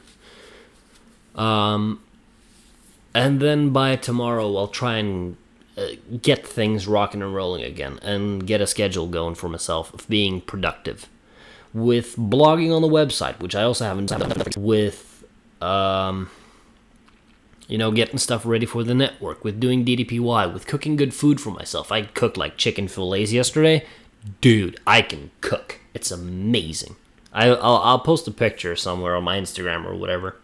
Um, 1.35 2.01
and 3.15 3.41
then 3.41 3.71
by 3.71 3.97
tomorrow, 3.97 4.57
I'll 4.57 4.69
try 4.69 4.97
and 4.97 5.37
uh, 5.77 5.87
get 6.23 6.47
things 6.47 6.87
rocking 6.87 7.23
and 7.23 7.35
rolling 7.35 7.63
again 7.63 7.99
and 8.03 8.47
get 8.47 8.61
a 8.61 8.67
schedule 8.67 9.07
going 9.07 9.35
for 9.35 9.49
myself 9.49 9.93
of 9.95 10.09
being 10.09 10.41
productive. 10.41 11.09
With 11.75 12.17
blogging 12.17 12.75
on 12.75 12.83
the 12.83 12.89
website, 12.89 13.41
which 13.41 13.55
I 13.55 13.63
also 13.63 13.85
haven't 13.85 14.07
done, 14.07 14.33
with 14.57 15.25
um, 15.61 16.31
you 17.69 17.77
know, 17.77 17.93
getting 17.93 18.19
stuff 18.19 18.47
ready 18.47 18.67
for 18.67 18.83
the 18.83 18.95
network, 18.95 19.45
with 19.45 19.61
doing 19.61 19.85
DDPY, 19.85 20.53
with 20.53 20.67
cooking 20.67 20.97
good 20.97 21.13
food 21.13 21.41
for 21.41 21.51
myself. 21.51 21.93
I 21.93 22.03
cooked 22.03 22.39
like 22.39 22.57
chicken 22.57 22.89
fillets 22.89 23.31
yesterday. 23.31 23.87
Dude, 24.41 24.81
I 24.87 25.03
can 25.03 25.31
cook. 25.43 25.81
It's 25.95 26.11
amazing. 26.11 26.97
I, 27.33 27.49
will 27.49 27.59
I'll 27.63 27.99
post 27.99 28.27
a 28.29 28.31
picture 28.31 28.75
somewhere 28.77 29.15
on 29.15 29.25
my 29.25 29.39
Instagram 29.39 29.85
or 29.85 29.95
whatever. 29.95 30.37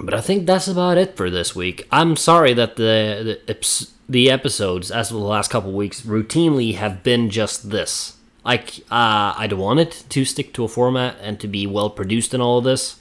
But 0.00 0.14
I 0.14 0.20
think 0.20 0.46
that's 0.46 0.68
about 0.68 0.96
it 0.96 1.16
for 1.16 1.28
this 1.28 1.56
week. 1.56 1.86
I'm 1.90 2.16
sorry 2.16 2.54
that 2.54 2.76
the 2.76 3.40
the, 3.46 3.88
the 4.08 4.30
episodes, 4.30 4.90
as 4.90 5.10
of 5.10 5.16
the 5.16 5.22
last 5.24 5.50
couple 5.50 5.72
weeks, 5.72 6.02
routinely 6.02 6.76
have 6.76 7.02
been 7.02 7.30
just 7.30 7.70
this. 7.70 8.16
Like, 8.44 8.78
uh, 8.90 9.34
I 9.36 9.46
don't 9.48 9.58
want 9.58 9.80
it 9.80 10.04
to 10.08 10.24
stick 10.24 10.54
to 10.54 10.64
a 10.64 10.68
format 10.68 11.16
and 11.20 11.38
to 11.40 11.48
be 11.48 11.66
well 11.66 11.90
produced 11.90 12.32
and 12.32 12.42
all 12.42 12.58
of 12.58 12.64
this. 12.64 12.98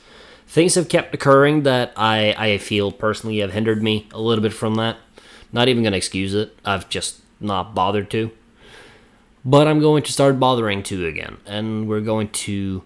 Things 0.48 0.76
have 0.76 0.90
kept 0.90 1.14
occurring 1.14 1.64
that 1.64 1.94
I, 1.96 2.34
I 2.38 2.58
feel 2.58 2.92
personally 2.92 3.40
have 3.40 3.54
hindered 3.54 3.84
me 3.84 4.08
a 4.12 4.20
little 4.20 4.42
bit 4.42 4.54
from 4.54 4.76
that. 4.76 4.98
Not 5.54 5.68
even 5.68 5.84
to 5.84 5.96
excuse 5.96 6.34
it. 6.34 6.58
I've 6.66 6.90
just 6.90 7.22
not 7.40 7.76
bothered 7.76 8.10
to. 8.12 8.32
But 9.48 9.66
I'm 9.66 9.80
going 9.80 10.04
to 10.04 10.12
start 10.12 10.42
bothering 10.42 10.84
to 10.84 11.06
again. 11.06 11.38
And 11.46 11.88
we're 11.88 12.02
going 12.02 12.28
to 12.30 12.84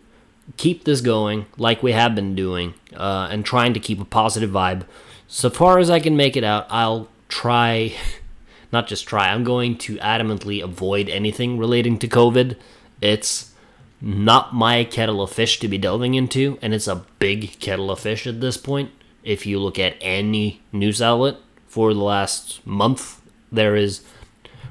keep 0.57 0.83
this 0.83 1.01
going 1.01 1.47
like 1.57 1.81
we 1.81 1.91
have 1.91 2.13
been 2.13 2.35
doing 2.35 2.75
uh, 2.95 3.29
and 3.31 3.43
trying 3.43 3.73
to 3.73 3.79
keep 3.79 3.99
a 3.99 4.05
positive 4.05 4.51
vibe. 4.51 4.83
So 5.27 5.49
far 5.49 5.79
as 5.79 5.89
I 5.89 5.99
can 5.99 6.15
make 6.15 6.37
it 6.37 6.43
out, 6.43 6.67
I'll 6.69 7.09
try, 7.29 7.95
not 8.71 8.87
just 8.87 9.07
try, 9.07 9.29
I'm 9.29 9.43
going 9.43 9.75
to 9.79 9.95
adamantly 9.97 10.63
avoid 10.63 11.09
anything 11.09 11.57
relating 11.57 11.97
to 11.97 12.07
COVID. 12.07 12.57
It's 13.01 13.55
not 13.99 14.53
my 14.53 14.83
kettle 14.83 15.23
of 15.23 15.31
fish 15.31 15.59
to 15.61 15.67
be 15.67 15.79
delving 15.79 16.13
into, 16.13 16.59
and 16.61 16.75
it's 16.75 16.87
a 16.87 17.03
big 17.17 17.59
kettle 17.59 17.89
of 17.89 18.01
fish 18.01 18.27
at 18.27 18.39
this 18.39 18.57
point. 18.57 18.91
If 19.23 19.47
you 19.47 19.57
look 19.57 19.79
at 19.79 19.97
any 19.99 20.61
news 20.71 21.01
outlet 21.01 21.37
for 21.65 21.91
the 21.91 22.01
last 22.01 22.63
month, 22.67 23.19
there 23.51 23.75
is 23.75 24.03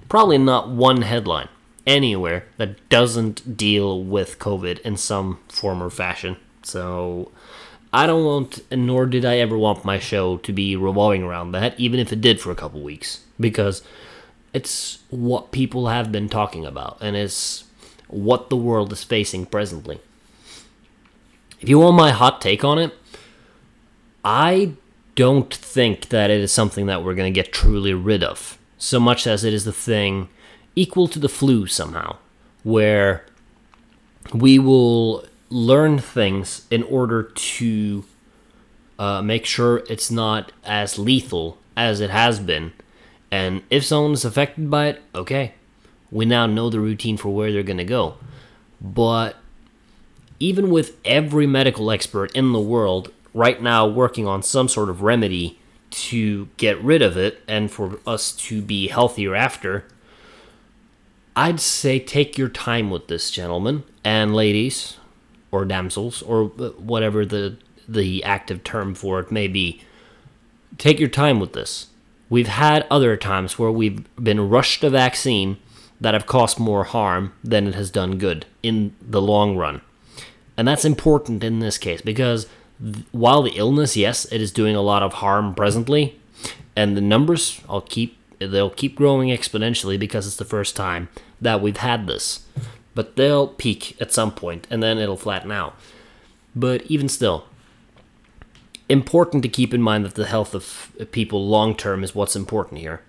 probably 0.09 0.38
not 0.38 0.68
one 0.68 1.03
headline 1.03 1.48
anywhere 1.86 2.44
that 2.56 2.88
doesn't 2.88 3.56
deal 3.56 4.02
with 4.02 4.38
COVID 4.38 4.80
in 4.80 4.96
some 4.96 5.38
form 5.48 5.82
or 5.82 5.90
fashion. 5.90 6.36
So 6.62 7.30
I 7.92 8.06
don't 8.06 8.24
want, 8.24 8.60
nor 8.70 9.06
did 9.06 9.24
I 9.24 9.38
ever 9.38 9.58
want 9.58 9.84
my 9.84 9.98
show 9.98 10.36
to 10.38 10.52
be 10.52 10.76
revolving 10.76 11.22
around 11.22 11.52
that, 11.52 11.78
even 11.78 11.98
if 11.98 12.12
it 12.12 12.20
did 12.20 12.40
for 12.40 12.50
a 12.50 12.56
couple 12.56 12.80
weeks, 12.80 13.24
because 13.38 13.82
it's 14.52 14.98
what 15.10 15.52
people 15.52 15.88
have 15.88 16.12
been 16.12 16.28
talking 16.28 16.66
about, 16.66 16.98
and 17.00 17.16
it's 17.16 17.64
what 18.08 18.50
the 18.50 18.56
world 18.56 18.92
is 18.92 19.04
facing 19.04 19.46
presently. 19.46 20.00
If 21.60 21.68
you 21.68 21.78
want 21.78 21.96
my 21.96 22.10
hot 22.10 22.40
take 22.40 22.64
on 22.64 22.78
it, 22.78 22.94
I 24.24 24.72
don't 25.14 25.52
think 25.52 26.08
that 26.08 26.30
it 26.30 26.40
is 26.40 26.52
something 26.52 26.86
that 26.86 27.04
we're 27.04 27.14
going 27.14 27.32
to 27.32 27.38
get 27.38 27.52
truly 27.52 27.94
rid 27.94 28.22
of, 28.22 28.58
so 28.78 28.98
much 29.00 29.26
as 29.26 29.44
it 29.44 29.52
is 29.52 29.64
the 29.64 29.72
thing 29.72 30.28
equal 30.76 31.09
to 31.09 31.18
the 31.18 31.28
flu 31.28 31.66
somehow, 31.66 32.16
where 32.62 33.24
we 34.33 34.59
will 34.59 35.24
learn 35.48 35.98
things 35.98 36.66
in 36.70 36.83
order 36.85 37.22
to 37.22 38.04
uh, 38.98 39.22
make 39.22 39.46
sure 39.46 39.78
it's 39.88 40.11
not 40.11 40.52
as 40.64 40.98
lethal 40.98 41.59
as 41.76 42.00
it 42.00 42.11
has 42.11 42.38
been. 42.38 42.72
And 43.30 43.62
if 43.70 43.85
someone 43.85 44.12
is 44.12 44.24
affected 44.24 44.70
by 44.70 44.88
it, 44.88 45.02
okay, 45.14 45.54
we 46.11 46.24
now 46.24 46.46
know 46.46 46.70
the 46.70 46.80
routine 46.80 47.16
for 47.16 47.30
where 47.30 47.52
they're 47.52 47.62
going 47.62 47.78
to 47.78 47.85
go. 47.85 48.16
But 48.80 49.37
even 50.38 50.70
with 50.70 50.96
every 51.04 51.46
medical 51.46 51.90
expert 51.90 52.35
in 52.35 52.52
the 52.52 52.61
world 52.61 53.12
right 53.35 53.62
now 53.62 53.87
working 53.87 54.26
on 54.26 54.42
some 54.42 54.68
sort 54.68 54.88
of 54.88 55.02
remedy 55.02 55.59
to 55.90 56.46
get 56.56 56.80
rid 56.83 57.02
of 57.02 57.16
it 57.16 57.42
and 57.46 57.70
for 57.70 57.98
us 58.06 58.33
to 58.33 58.62
be 58.62 58.88
healthier 58.88 59.35
after, 59.35 59.85
I'd 61.36 61.60
say 61.60 61.98
take 61.98 62.36
your 62.36 62.48
time 62.48 62.90
with 62.90 63.08
this, 63.08 63.30
gentlemen 63.30 63.84
and 64.04 64.34
ladies, 64.34 64.96
or 65.50 65.64
damsels, 65.64 66.22
or 66.22 66.44
whatever 66.46 67.24
the 67.24 67.56
the 67.88 68.22
active 68.22 68.62
term 68.62 68.94
for 68.94 69.20
it 69.20 69.32
may 69.32 69.48
be. 69.48 69.82
Take 70.78 71.00
your 71.00 71.08
time 71.08 71.40
with 71.40 71.52
this. 71.52 71.88
We've 72.28 72.48
had 72.48 72.86
other 72.90 73.16
times 73.16 73.58
where 73.58 73.72
we've 73.72 74.04
been 74.16 74.48
rushed 74.48 74.84
a 74.84 74.90
vaccine 74.90 75.58
that 76.00 76.14
have 76.14 76.26
caused 76.26 76.58
more 76.58 76.84
harm 76.84 77.32
than 77.42 77.66
it 77.66 77.74
has 77.74 77.90
done 77.90 78.16
good 78.18 78.46
in 78.62 78.94
the 79.02 79.20
long 79.20 79.56
run. 79.56 79.80
And 80.56 80.68
that's 80.68 80.84
important 80.84 81.42
in 81.42 81.58
this 81.58 81.76
case 81.76 82.00
because 82.00 82.46
while 83.10 83.42
the 83.42 83.56
illness, 83.56 83.96
yes, 83.96 84.24
it 84.26 84.40
is 84.40 84.52
doing 84.52 84.76
a 84.76 84.80
lot 84.80 85.02
of 85.02 85.14
harm 85.14 85.54
presently, 85.54 86.18
and 86.76 86.96
the 86.96 87.02
numbers 87.02 87.60
I'll 87.68 87.80
keep 87.80 88.16
they'll 88.40 88.70
keep 88.70 88.96
growing 88.96 89.29
exponentially 89.29 89.98
because 89.98 90.26
it's 90.26 90.37
the 90.37 90.44
first 90.44 90.74
time 90.74 91.09
that 91.40 91.61
we've 91.61 91.76
had 91.76 92.07
this. 92.07 92.46
But 92.94 93.16
they'll 93.16 93.48
peak 93.48 93.96
at 94.00 94.12
some 94.12 94.33
point 94.33 94.66
and 94.70 94.83
then 94.83 94.98
it'll 94.98 95.16
flatten 95.16 95.53
out. 95.53 95.76
But 96.57 96.83
even 96.87 97.09
still, 97.09 97.46
important 98.88 99.42
to 99.44 99.48
keep 99.48 99.72
in 99.72 99.83
mind 99.83 100.05
that 100.05 100.14
the 100.14 100.26
health 100.26 100.55
of 100.55 100.92
people 101.12 101.46
long 101.46 101.76
term 101.76 102.03
is 102.03 102.14
what's 102.14 102.35
important 102.35 102.81
here. 102.81 103.03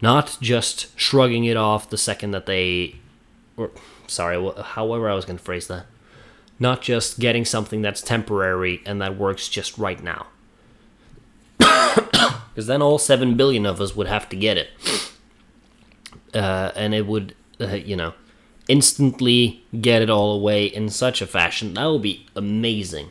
Not 0.00 0.38
just 0.40 0.96
shrugging 0.98 1.44
it 1.44 1.56
off 1.56 1.90
the 1.90 1.98
second 1.98 2.30
that 2.30 2.46
they. 2.46 2.96
Or, 3.56 3.70
sorry, 4.06 4.52
however 4.62 5.10
I 5.10 5.14
was 5.14 5.24
going 5.24 5.38
to 5.38 5.44
phrase 5.44 5.66
that. 5.66 5.86
Not 6.60 6.82
just 6.82 7.18
getting 7.18 7.44
something 7.44 7.82
that's 7.82 8.02
temporary 8.02 8.82
and 8.86 9.00
that 9.00 9.16
works 9.16 9.48
just 9.48 9.78
right 9.78 10.02
now 10.02 10.26
because 12.58 12.66
then 12.66 12.82
all 12.82 12.98
seven 12.98 13.36
billion 13.36 13.64
of 13.64 13.80
us 13.80 13.94
would 13.94 14.08
have 14.08 14.28
to 14.28 14.34
get 14.34 14.56
it, 14.56 14.68
uh, 16.34 16.72
and 16.74 16.92
it 16.92 17.06
would, 17.06 17.32
uh, 17.60 17.66
you 17.68 17.94
know, 17.94 18.14
instantly 18.66 19.64
get 19.80 20.02
it 20.02 20.10
all 20.10 20.32
away 20.32 20.66
in 20.66 20.88
such 20.88 21.22
a 21.22 21.26
fashion 21.28 21.74
that 21.74 21.86
would 21.86 22.02
be 22.02 22.26
amazing. 22.34 23.10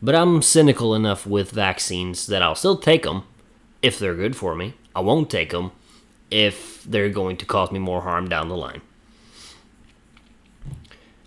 But 0.00 0.14
I'm 0.14 0.42
cynical 0.42 0.94
enough 0.94 1.26
with 1.26 1.50
vaccines 1.50 2.28
that 2.28 2.40
I'll 2.40 2.54
still 2.54 2.78
take 2.78 3.02
them 3.02 3.24
if 3.82 3.98
they're 3.98 4.14
good 4.14 4.36
for 4.36 4.54
me. 4.54 4.74
I 4.94 5.00
won't 5.00 5.28
take 5.28 5.50
them 5.50 5.72
if 6.30 6.84
they're 6.84 7.10
going 7.10 7.36
to 7.38 7.46
cause 7.46 7.72
me 7.72 7.80
more 7.80 8.02
harm 8.02 8.28
down 8.28 8.48
the 8.48 8.56
line. 8.56 8.80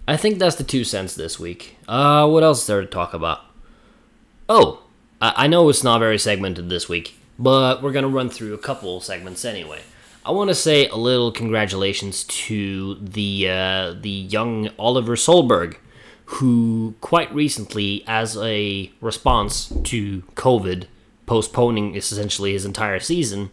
I 0.07 0.15
think 0.15 0.39
that's 0.39 0.55
the 0.55 0.63
two 0.63 0.85
cents 0.85 1.15
this 1.15 1.37
week. 1.37 1.75
Uh, 1.85 2.29
what 2.29 2.43
else 2.43 2.61
is 2.61 2.67
there 2.67 2.79
to 2.79 2.87
talk 2.87 3.13
about? 3.13 3.41
Oh, 4.47 4.83
I 5.19 5.47
know 5.47 5.67
it's 5.67 5.83
not 5.83 5.99
very 5.99 6.17
segmented 6.17 6.69
this 6.69 6.87
week, 6.87 7.16
but 7.39 7.81
we're 7.81 7.91
going 7.91 8.03
to 8.03 8.09
run 8.09 8.29
through 8.29 8.53
a 8.53 8.57
couple 8.57 8.99
segments 8.99 9.45
anyway. 9.45 9.81
I 10.25 10.31
want 10.31 10.49
to 10.49 10.55
say 10.55 10.87
a 10.89 10.97
little 10.97 11.31
congratulations 11.31 12.25
to 12.25 12.95
the 12.95 13.49
uh, 13.49 13.95
the 13.99 14.09
young 14.09 14.69
Oliver 14.77 15.15
Solberg, 15.15 15.77
who 16.25 16.95
quite 16.99 17.33
recently, 17.33 18.03
as 18.05 18.35
a 18.37 18.91
response 18.99 19.71
to 19.85 20.23
COVID 20.35 20.85
postponing 21.25 21.95
essentially 21.95 22.53
his 22.53 22.65
entire 22.65 22.99
season, 22.99 23.51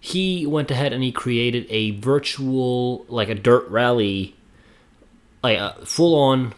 he 0.00 0.46
went 0.46 0.70
ahead 0.70 0.92
and 0.92 1.02
he 1.02 1.12
created 1.12 1.66
a 1.68 1.90
virtual 1.98 3.04
like 3.08 3.28
a 3.28 3.34
dirt 3.34 3.68
rally, 3.68 4.34
like 5.42 5.58
a 5.58 5.84
full 5.84 6.14
on 6.18 6.54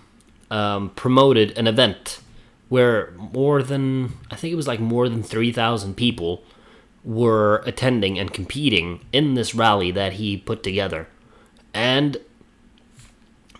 um, 0.50 0.90
promoted 0.90 1.56
an 1.58 1.66
event 1.66 2.20
where 2.68 3.12
more 3.16 3.62
than 3.62 4.12
I 4.30 4.36
think 4.36 4.52
it 4.52 4.56
was 4.56 4.68
like 4.68 4.80
more 4.80 5.08
than 5.08 5.22
three 5.22 5.52
thousand 5.52 5.96
people 5.96 6.44
were 7.04 7.62
attending 7.66 8.18
and 8.18 8.32
competing 8.32 9.04
in 9.12 9.34
this 9.34 9.54
rally 9.54 9.90
that 9.90 10.14
he 10.14 10.36
put 10.36 10.62
together. 10.62 11.08
And 11.72 12.18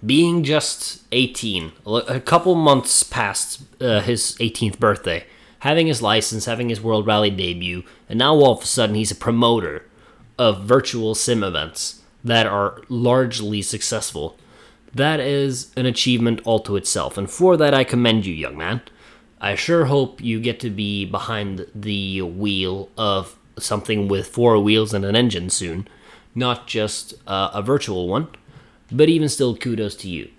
being 0.05 0.45
just 0.45 1.03
18, 1.13 1.73
a 1.87 2.21
couple 2.21 2.55
months 2.55 3.03
past 3.03 3.63
uh, 3.81 4.01
his 4.01 4.37
18th 4.39 4.79
birthday, 4.79 5.25
having 5.61 5.87
his 5.87 6.03
license, 6.03 6.45
having 6.45 6.69
his 6.69 6.81
World 6.81 7.07
Rally 7.07 7.31
debut, 7.31 7.85
and 8.09 8.19
now 8.19 8.35
all 8.35 8.53
of 8.53 8.63
a 8.63 8.67
sudden 8.67 8.95
he's 8.95 9.11
a 9.11 9.17
promoter 9.17 9.85
of 10.39 10.63
virtual 10.63 11.15
sim 11.15 11.43
events 11.43 12.03
that 12.23 12.47
are 12.47 12.83
largely 12.89 13.61
successful. 13.63 14.37
That 14.95 15.21
is 15.21 15.73
an 15.77 15.87
achievement 15.87 16.41
all 16.45 16.61
to 16.61 16.77
itself, 16.77 17.19
and 17.19 17.29
for 17.31 17.57
that 17.57 17.75
I 17.75 17.85
commend 17.85 18.25
you, 18.25 18.35
young 18.35 18.57
man. 18.57 18.83
I 19.41 19.55
sure 19.55 19.85
hope 19.87 20.21
you 20.21 20.41
get 20.41 20.61
to 20.61 20.71
be 20.71 21.05
behind 21.05 21.67
the 21.75 22.23
wheel 22.23 22.89
of 22.97 23.37
something 23.59 24.09
with 24.09 24.27
four 24.27 24.59
wheels 24.59 24.93
and 24.93 25.05
an 25.05 25.17
engine 25.17 25.51
soon, 25.51 25.87
not 26.35 26.67
just 26.67 27.15
uh, 27.27 27.51
a 27.53 27.63
virtual 27.63 28.09
one, 28.09 28.29
but 28.91 29.09
even 29.09 29.29
still, 29.29 29.57
kudos 29.57 29.95
to 29.97 30.09
you. 30.09 30.31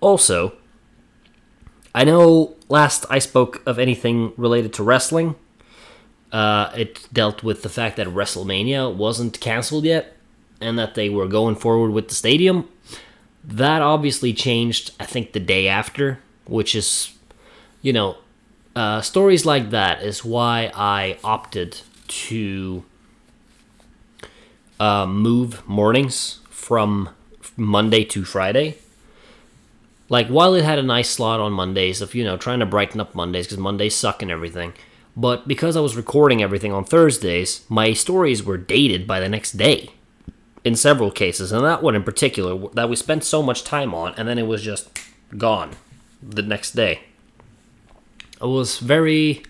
Also, 0.00 0.54
I 1.94 2.04
know 2.04 2.56
last 2.68 3.06
I 3.10 3.18
spoke 3.18 3.62
of 3.66 3.78
anything 3.78 4.32
related 4.36 4.72
to 4.74 4.82
wrestling, 4.82 5.34
Uh, 6.30 6.70
it 6.76 7.08
dealt 7.10 7.42
with 7.42 7.62
the 7.62 7.68
fact 7.70 7.96
that 7.96 8.06
WrestleMania 8.06 8.94
wasn't 8.94 9.40
canceled 9.40 9.84
yet 9.84 10.14
and 10.60 10.78
that 10.78 10.94
they 10.94 11.08
were 11.08 11.26
going 11.26 11.56
forward 11.56 11.90
with 11.92 12.08
the 12.08 12.14
stadium. 12.14 12.68
That 13.42 13.80
obviously 13.80 14.34
changed, 14.34 14.92
I 15.00 15.06
think, 15.06 15.32
the 15.32 15.40
day 15.40 15.68
after, 15.68 16.18
which 16.44 16.74
is, 16.74 17.14
you 17.80 17.94
know, 17.94 18.18
uh, 18.78 19.00
stories 19.00 19.44
like 19.44 19.70
that 19.70 20.04
is 20.04 20.24
why 20.24 20.70
I 20.72 21.18
opted 21.24 21.80
to 22.06 22.84
uh, 24.78 25.04
move 25.04 25.68
mornings 25.68 26.38
from 26.48 27.08
Monday 27.56 28.04
to 28.04 28.24
Friday. 28.24 28.76
Like, 30.08 30.28
while 30.28 30.54
it 30.54 30.64
had 30.64 30.78
a 30.78 30.84
nice 30.84 31.10
slot 31.10 31.40
on 31.40 31.52
Mondays 31.52 32.00
of, 32.00 32.14
you 32.14 32.22
know, 32.22 32.36
trying 32.36 32.60
to 32.60 32.66
brighten 32.66 33.00
up 33.00 33.16
Mondays 33.16 33.46
because 33.46 33.58
Mondays 33.58 33.96
suck 33.96 34.22
and 34.22 34.30
everything, 34.30 34.74
but 35.16 35.48
because 35.48 35.76
I 35.76 35.80
was 35.80 35.96
recording 35.96 36.40
everything 36.40 36.72
on 36.72 36.84
Thursdays, 36.84 37.64
my 37.68 37.92
stories 37.92 38.44
were 38.44 38.56
dated 38.56 39.08
by 39.08 39.18
the 39.18 39.28
next 39.28 39.56
day 39.56 39.90
in 40.62 40.76
several 40.76 41.10
cases, 41.10 41.50
and 41.50 41.64
that 41.64 41.82
one 41.82 41.96
in 41.96 42.04
particular 42.04 42.68
that 42.74 42.88
we 42.88 42.94
spent 42.94 43.24
so 43.24 43.42
much 43.42 43.64
time 43.64 43.92
on, 43.92 44.14
and 44.16 44.28
then 44.28 44.38
it 44.38 44.46
was 44.46 44.62
just 44.62 44.88
gone 45.36 45.72
the 46.22 46.42
next 46.42 46.76
day. 46.76 47.07
It 48.40 48.46
was 48.46 48.78
very 48.78 49.42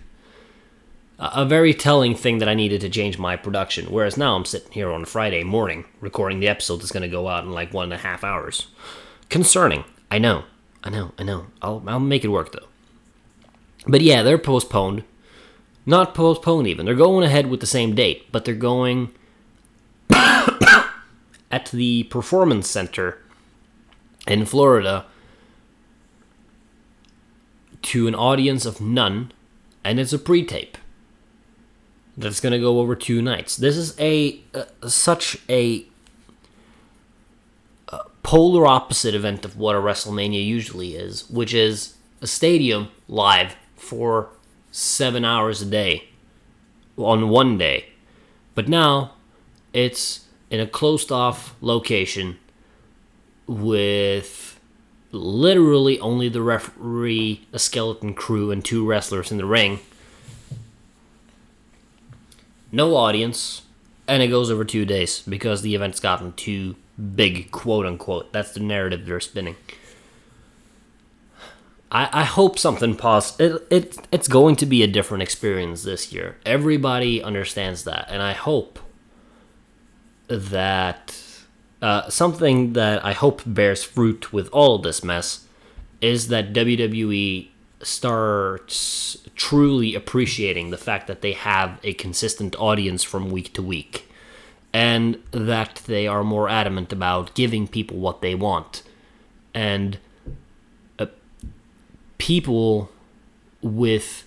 a 1.19 1.45
very 1.45 1.73
telling 1.73 2.15
thing 2.15 2.37
that 2.37 2.47
I 2.47 2.53
needed 2.53 2.79
to 2.81 2.89
change 2.89 3.19
my 3.19 3.35
production. 3.35 3.87
Whereas 3.87 4.15
now 4.15 4.35
I'm 4.35 4.45
sitting 4.45 4.71
here 4.71 4.89
on 4.89 5.03
Friday 5.03 5.43
morning 5.43 5.85
recording 5.99 6.39
the 6.39 6.47
episode 6.47 6.77
that's 6.77 6.93
going 6.93 7.03
to 7.03 7.09
go 7.09 7.27
out 7.27 7.43
in 7.43 7.51
like 7.51 7.73
one 7.73 7.85
and 7.85 7.93
a 7.93 7.97
half 7.97 8.23
hours. 8.23 8.67
Concerning, 9.29 9.83
I 10.09 10.17
know, 10.17 10.45
I 10.83 10.89
know, 10.89 11.11
I 11.17 11.23
know. 11.23 11.47
I'll 11.61 11.83
I'll 11.87 11.99
make 11.99 12.23
it 12.23 12.29
work 12.29 12.53
though. 12.53 12.67
But 13.85 14.01
yeah, 14.01 14.23
they're 14.23 14.37
postponed. 14.37 15.03
Not 15.85 16.15
postponed 16.15 16.67
even. 16.67 16.85
They're 16.85 16.95
going 16.95 17.23
ahead 17.25 17.47
with 17.47 17.59
the 17.59 17.65
same 17.65 17.95
date, 17.95 18.31
but 18.31 18.45
they're 18.45 18.53
going 18.55 19.11
at 20.11 21.69
the 21.71 22.03
Performance 22.03 22.69
Center 22.69 23.21
in 24.27 24.45
Florida 24.45 25.05
to 27.81 28.07
an 28.07 28.15
audience 28.15 28.65
of 28.65 28.81
none, 28.81 29.31
and 29.83 29.99
it's 29.99 30.13
a 30.13 30.19
pre 30.19 30.45
tape 30.45 30.77
that's 32.17 32.39
going 32.39 32.51
to 32.51 32.59
go 32.59 32.79
over 32.79 32.95
two 32.95 33.21
nights. 33.21 33.55
This 33.55 33.77
is 33.77 33.97
a 33.99 34.41
uh, 34.53 34.65
such 34.87 35.37
a 35.47 35.85
uh, 37.87 38.03
polar 38.23 38.67
opposite 38.67 39.15
event 39.15 39.45
of 39.45 39.57
what 39.57 39.75
a 39.75 39.79
WrestleMania 39.79 40.45
usually 40.45 40.95
is, 40.95 41.29
which 41.29 41.53
is 41.53 41.95
a 42.21 42.27
stadium 42.27 42.89
live 43.07 43.55
for 43.75 44.29
seven 44.71 45.23
hours 45.23 45.61
a 45.61 45.65
day 45.65 46.09
on 46.97 47.29
one 47.29 47.57
day. 47.57 47.85
But 48.55 48.67
now 48.67 49.13
it's 49.73 50.25
in 50.49 50.59
a 50.59 50.67
closed 50.67 51.11
off 51.11 51.55
location 51.61 52.37
with 53.47 54.48
literally 55.11 55.99
only 55.99 56.29
the 56.29 56.41
referee, 56.41 57.47
a 57.51 57.59
skeleton 57.59 58.13
crew, 58.13 58.51
and 58.51 58.63
two 58.63 58.85
wrestlers 58.85 59.31
in 59.31 59.37
the 59.37 59.45
ring. 59.45 59.79
No 62.71 62.95
audience, 62.95 63.63
and 64.07 64.21
it 64.21 64.27
goes 64.27 64.51
over 64.51 64.63
two 64.63 64.85
days 64.85 65.21
because 65.21 65.61
the 65.61 65.75
event's 65.75 65.99
gotten 65.99 66.33
too 66.33 66.75
big, 67.15 67.51
quote 67.51 67.85
unquote. 67.85 68.31
That's 68.31 68.51
the 68.51 68.59
narrative 68.59 69.05
they're 69.05 69.19
spinning. 69.19 69.55
I, 71.91 72.09
I 72.11 72.23
hope 72.23 72.59
something 72.59 72.95
positive. 72.95 73.63
It, 73.71 73.95
it, 73.95 74.07
it's 74.11 74.27
going 74.27 74.55
to 74.57 74.65
be 74.67 74.83
a 74.83 74.87
different 74.87 75.23
experience 75.23 75.83
this 75.83 76.13
year. 76.13 76.37
Everybody 76.45 77.23
understands 77.23 77.83
that, 77.85 78.07
and 78.09 78.21
I 78.21 78.33
hope 78.33 78.77
that 80.27 81.19
uh, 81.81 82.09
something 82.09 82.73
that 82.73 83.03
I 83.05 83.13
hope 83.13 83.41
bears 83.45 83.83
fruit 83.83 84.33
with 84.33 84.49
all 84.51 84.77
this 84.77 85.03
mess 85.03 85.45
is 86.01 86.27
that 86.27 86.53
WWE 86.53 87.47
starts 87.81 89.17
truly 89.35 89.95
appreciating 89.95 90.69
the 90.69 90.77
fact 90.77 91.07
that 91.07 91.21
they 91.21 91.31
have 91.31 91.79
a 91.83 91.93
consistent 91.93 92.55
audience 92.57 93.03
from 93.03 93.31
week 93.31 93.53
to 93.53 93.63
week 93.63 94.09
and 94.73 95.21
that 95.31 95.81
they 95.87 96.05
are 96.05 96.23
more 96.23 96.49
adamant 96.49 96.91
about 96.91 97.33
giving 97.33 97.67
people 97.67 97.97
what 97.97 98.21
they 98.21 98.35
want. 98.35 98.83
And 99.53 99.97
uh, 100.99 101.07
people 102.17 102.91
with 103.61 104.25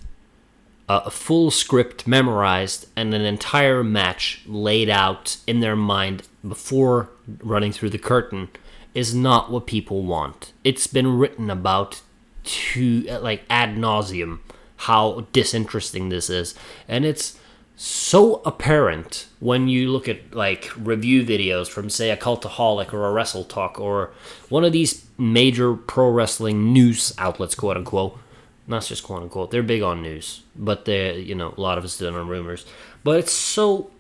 a 0.88 1.10
full 1.10 1.50
script 1.50 2.06
memorized 2.06 2.86
and 2.96 3.14
an 3.14 3.22
entire 3.22 3.84
match 3.84 4.42
laid 4.46 4.90
out 4.90 5.38
in 5.46 5.60
their 5.60 5.76
mind 5.76 6.22
before 6.46 7.10
running 7.42 7.72
through 7.72 7.90
the 7.90 7.98
curtain 7.98 8.48
is 8.94 9.14
not 9.14 9.50
what 9.50 9.66
people 9.66 10.02
want. 10.02 10.52
It's 10.64 10.86
been 10.86 11.18
written 11.18 11.50
about 11.50 12.02
to 12.44 13.02
like 13.20 13.44
ad 13.48 13.76
nauseum 13.76 14.40
how 14.76 15.26
disinteresting 15.32 16.08
this 16.08 16.28
is, 16.28 16.54
and 16.88 17.04
it's 17.04 17.38
so 17.76 18.42
apparent 18.44 19.26
when 19.40 19.68
you 19.68 19.88
look 19.90 20.08
at 20.08 20.34
like 20.34 20.70
review 20.76 21.24
videos 21.24 21.68
from 21.68 21.88
say 21.88 22.10
a 22.10 22.16
cultaholic 22.16 22.92
or 22.92 23.06
a 23.06 23.12
wrestle 23.12 23.44
talk 23.44 23.80
or 23.80 24.12
one 24.48 24.64
of 24.64 24.72
these 24.72 25.06
major 25.18 25.74
pro 25.74 26.08
wrestling 26.10 26.72
news 26.72 27.14
outlets 27.18 27.54
quote 27.54 27.76
unquote 27.76 28.18
not 28.66 28.84
just 28.84 29.02
quote 29.02 29.22
unquote. 29.22 29.50
They're 29.50 29.62
big 29.62 29.82
on 29.82 30.02
news, 30.02 30.42
but 30.56 30.84
they 30.84 31.18
you 31.18 31.34
know 31.34 31.54
a 31.56 31.60
lot 31.60 31.78
of 31.78 31.84
it's 31.84 31.98
done 31.98 32.14
on 32.14 32.28
rumors. 32.28 32.64
But 33.04 33.18
it's 33.18 33.32
so 33.32 33.90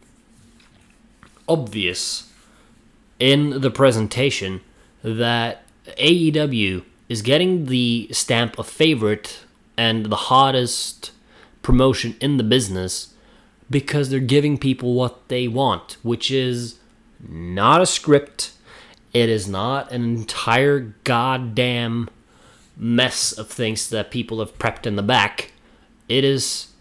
obvious 1.48 2.30
in 3.22 3.60
the 3.60 3.70
presentation 3.70 4.60
that 5.04 5.62
AEW 5.96 6.82
is 7.08 7.22
getting 7.22 7.66
the 7.66 8.08
stamp 8.10 8.58
of 8.58 8.66
favorite 8.66 9.44
and 9.76 10.06
the 10.06 10.16
hottest 10.16 11.12
promotion 11.62 12.16
in 12.20 12.36
the 12.36 12.42
business 12.42 13.14
because 13.70 14.10
they're 14.10 14.18
giving 14.18 14.58
people 14.58 14.94
what 14.94 15.28
they 15.28 15.46
want, 15.46 15.98
which 16.02 16.32
is 16.32 16.80
not 17.20 17.80
a 17.80 17.86
script. 17.86 18.54
It 19.12 19.28
is 19.28 19.46
not 19.46 19.92
an 19.92 20.02
entire 20.02 20.92
goddamn 21.04 22.10
mess 22.76 23.30
of 23.30 23.48
things 23.48 23.88
that 23.90 24.10
people 24.10 24.40
have 24.40 24.58
prepped 24.58 24.84
in 24.84 24.96
the 24.96 25.02
back. 25.02 25.52
It 26.08 26.24
is 26.24 26.72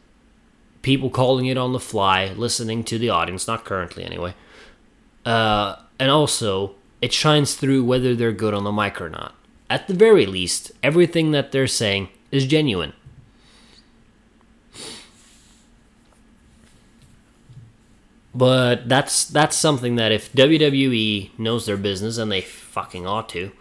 people 0.82 1.12
calling 1.12 1.45
it 1.45 1.58
on 1.58 1.71
the 1.71 1.80
fly, 1.80 2.34
listening 2.34 2.84
to 2.86 2.97
the 2.97 3.12
audience, 3.12 3.45
not 3.45 3.63
currently 3.63 4.04
anyway. 4.04 4.34
Uh, 5.23 5.75
and 6.01 6.09
also, 6.09 6.73
it 6.99 7.13
shines 7.13 7.53
through 7.53 7.83
whether 7.83 8.15
they're 8.15 8.31
good 8.31 8.55
on 8.55 8.63
the 8.63 8.71
mic 8.71 8.99
or 8.99 9.07
not. 9.07 9.35
At 9.69 9.87
the 9.87 9.93
very 9.93 10.25
least, 10.25 10.71
everything 10.81 11.29
that 11.29 11.51
they're 11.51 11.67
saying 11.67 12.09
is 12.31 12.47
genuine. 12.47 12.93
But 18.33 18.89
that's 18.89 19.25
that's 19.25 19.55
something 19.55 19.95
that 19.97 20.11
if 20.11 20.33
WWE 20.33 21.37
knows 21.37 21.67
their 21.67 21.77
business 21.77 22.17
and 22.17 22.31
they 22.31 22.41
fucking 22.41 23.05
ought 23.05 23.29
to, 23.29 23.51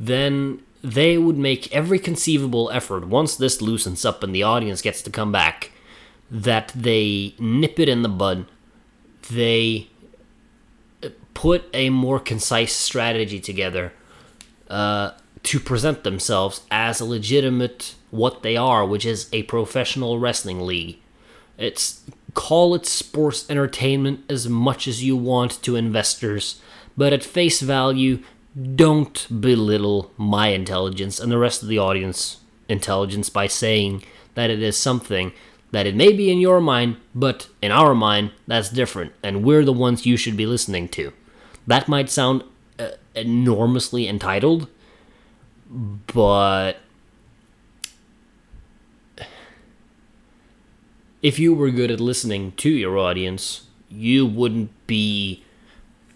then 0.00 0.62
they 0.82 1.18
would 1.18 1.36
make 1.36 1.70
every 1.70 1.98
conceivable 1.98 2.70
effort 2.70 3.06
once 3.06 3.36
this 3.36 3.60
loosens 3.60 4.06
up 4.06 4.22
and 4.22 4.34
the 4.34 4.42
audience 4.42 4.80
gets 4.80 5.02
to 5.02 5.10
come 5.10 5.32
back 5.32 5.70
that 6.30 6.72
they 6.74 7.34
nip 7.38 7.78
it 7.78 7.90
in 7.90 8.00
the 8.00 8.08
bud. 8.08 8.46
They 9.30 9.90
put 11.34 11.64
a 11.74 11.90
more 11.90 12.18
concise 12.18 12.72
strategy 12.72 13.40
together 13.40 13.92
uh, 14.70 15.12
to 15.42 15.60
present 15.60 16.04
themselves 16.04 16.62
as 16.70 17.00
a 17.00 17.04
legitimate 17.04 17.94
what 18.10 18.42
they 18.42 18.56
are, 18.56 18.86
which 18.86 19.04
is 19.04 19.28
a 19.32 19.42
professional 19.44 20.18
wrestling 20.18 20.60
league. 20.60 20.98
It's 21.58 22.02
call 22.32 22.74
it 22.74 22.86
sports 22.86 23.48
entertainment 23.48 24.20
as 24.28 24.48
much 24.48 24.88
as 24.88 25.04
you 25.04 25.16
want 25.16 25.62
to 25.62 25.76
investors, 25.76 26.60
but 26.96 27.12
at 27.12 27.22
face 27.22 27.60
value, 27.60 28.22
don't 28.74 29.40
belittle 29.40 30.12
my 30.16 30.48
intelligence 30.48 31.18
and 31.18 31.30
the 31.30 31.38
rest 31.38 31.62
of 31.62 31.68
the 31.68 31.78
audience 31.78 32.38
intelligence 32.68 33.28
by 33.28 33.46
saying 33.46 34.02
that 34.34 34.50
it 34.50 34.62
is 34.62 34.76
something 34.76 35.32
that 35.70 35.86
it 35.86 35.96
may 35.96 36.12
be 36.12 36.30
in 36.30 36.38
your 36.38 36.60
mind, 36.60 36.96
but 37.14 37.48
in 37.60 37.72
our 37.72 37.94
mind, 37.94 38.30
that's 38.46 38.68
different, 38.68 39.12
and 39.24 39.44
we're 39.44 39.64
the 39.64 39.72
ones 39.72 40.06
you 40.06 40.16
should 40.16 40.36
be 40.36 40.46
listening 40.46 40.88
to. 40.88 41.12
That 41.66 41.88
might 41.88 42.10
sound 42.10 42.44
uh, 42.78 42.90
enormously 43.14 44.06
entitled, 44.08 44.68
but 46.12 46.78
if 51.22 51.38
you 51.38 51.54
were 51.54 51.70
good 51.70 51.90
at 51.90 52.00
listening 52.00 52.52
to 52.52 52.68
your 52.68 52.98
audience, 52.98 53.62
you 53.88 54.26
wouldn't 54.26 54.70
be 54.86 55.42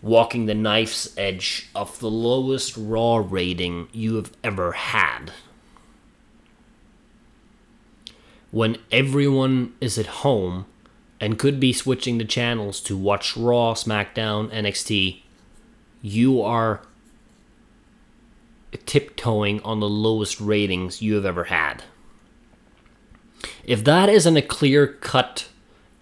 walking 0.02 0.46
the 0.46 0.54
knife's 0.54 1.16
edge 1.16 1.68
of 1.74 1.98
the 1.98 2.10
lowest 2.10 2.76
raw 2.76 3.16
rating 3.16 3.88
you 3.92 4.16
have 4.16 4.32
ever 4.44 4.72
had. 4.72 5.32
When 8.50 8.78
everyone 8.92 9.74
is 9.80 9.98
at 9.98 10.06
home 10.06 10.66
and 11.20 11.38
could 11.38 11.58
be 11.58 11.72
switching 11.72 12.18
the 12.18 12.24
channels 12.24 12.80
to 12.82 12.96
watch 12.96 13.36
Raw, 13.36 13.74
SmackDown, 13.74 14.50
NXT, 14.50 15.22
you 16.02 16.42
are 16.42 16.82
tiptoeing 18.86 19.60
on 19.62 19.80
the 19.80 19.88
lowest 19.88 20.40
ratings 20.40 21.02
you 21.02 21.14
have 21.14 21.24
ever 21.24 21.44
had. 21.44 21.84
If 23.64 23.84
that 23.84 24.08
isn't 24.08 24.36
a 24.36 24.42
clear 24.42 24.86
cut 24.86 25.48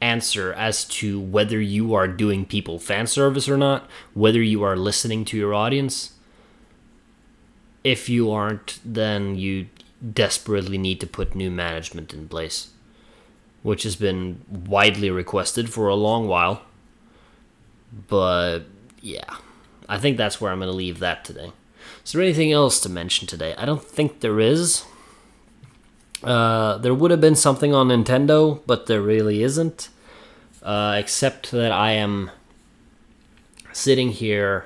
answer 0.01 0.53
as 0.53 0.85
to 0.85 1.19
whether 1.19 1.61
you 1.61 1.95
are 1.95 2.09
doing 2.09 2.45
people 2.45 2.79
fan 2.79 3.07
service 3.07 3.49
or 3.49 3.57
not, 3.57 3.89
whether 4.15 4.43
you 4.43 4.63
are 4.63 4.77
listening 4.77 5.25
to 5.27 5.37
your 5.37 5.55
audience, 5.55 6.13
if 7.83 8.09
you 8.09 8.31
aren't, 8.31 8.79
then 8.85 9.37
you 9.37 9.67
desperately 10.13 10.79
need 10.79 11.01
to 11.01 11.07
put 11.07 11.35
new 11.35 11.51
management 11.51 12.13
in 12.13 12.29
place, 12.29 12.71
which 13.63 13.85
has 13.85 13.97
been 13.97 14.43
widely 14.49 15.11
requested 15.11 15.73
for 15.73 15.89
a 15.89 15.95
long 15.95 16.29
while. 16.29 16.63
But 18.09 18.61
yeah, 19.01 19.37
I 19.89 19.99
think 19.99 20.17
that's 20.17 20.41
where 20.41 20.51
I'm 20.51 20.59
going 20.59 20.71
to 20.71 20.77
leave 20.77 20.99
that 20.99 21.25
today. 21.25 21.53
Is 22.05 22.13
there 22.13 22.23
anything 22.23 22.53
else 22.53 22.81
to 22.81 22.89
mention 22.89 23.27
today? 23.27 23.55
I 23.57 23.65
don't 23.65 23.83
think 23.83 24.21
there 24.21 24.41
is. 24.41 24.85
Uh, 26.23 26.79
there 26.79 26.95
would 26.95 27.11
have 27.11 27.21
been 27.21 27.37
something 27.37 27.75
on 27.75 27.89
Nintendo, 27.89 28.61
but 28.67 28.87
there 28.87 29.01
really 29.01 29.43
isn't. 29.43 29.89
Uh, 30.63 30.97
except 30.99 31.51
that 31.53 31.71
I 31.71 31.93
am 31.93 32.31
sitting 33.73 34.11
here 34.11 34.65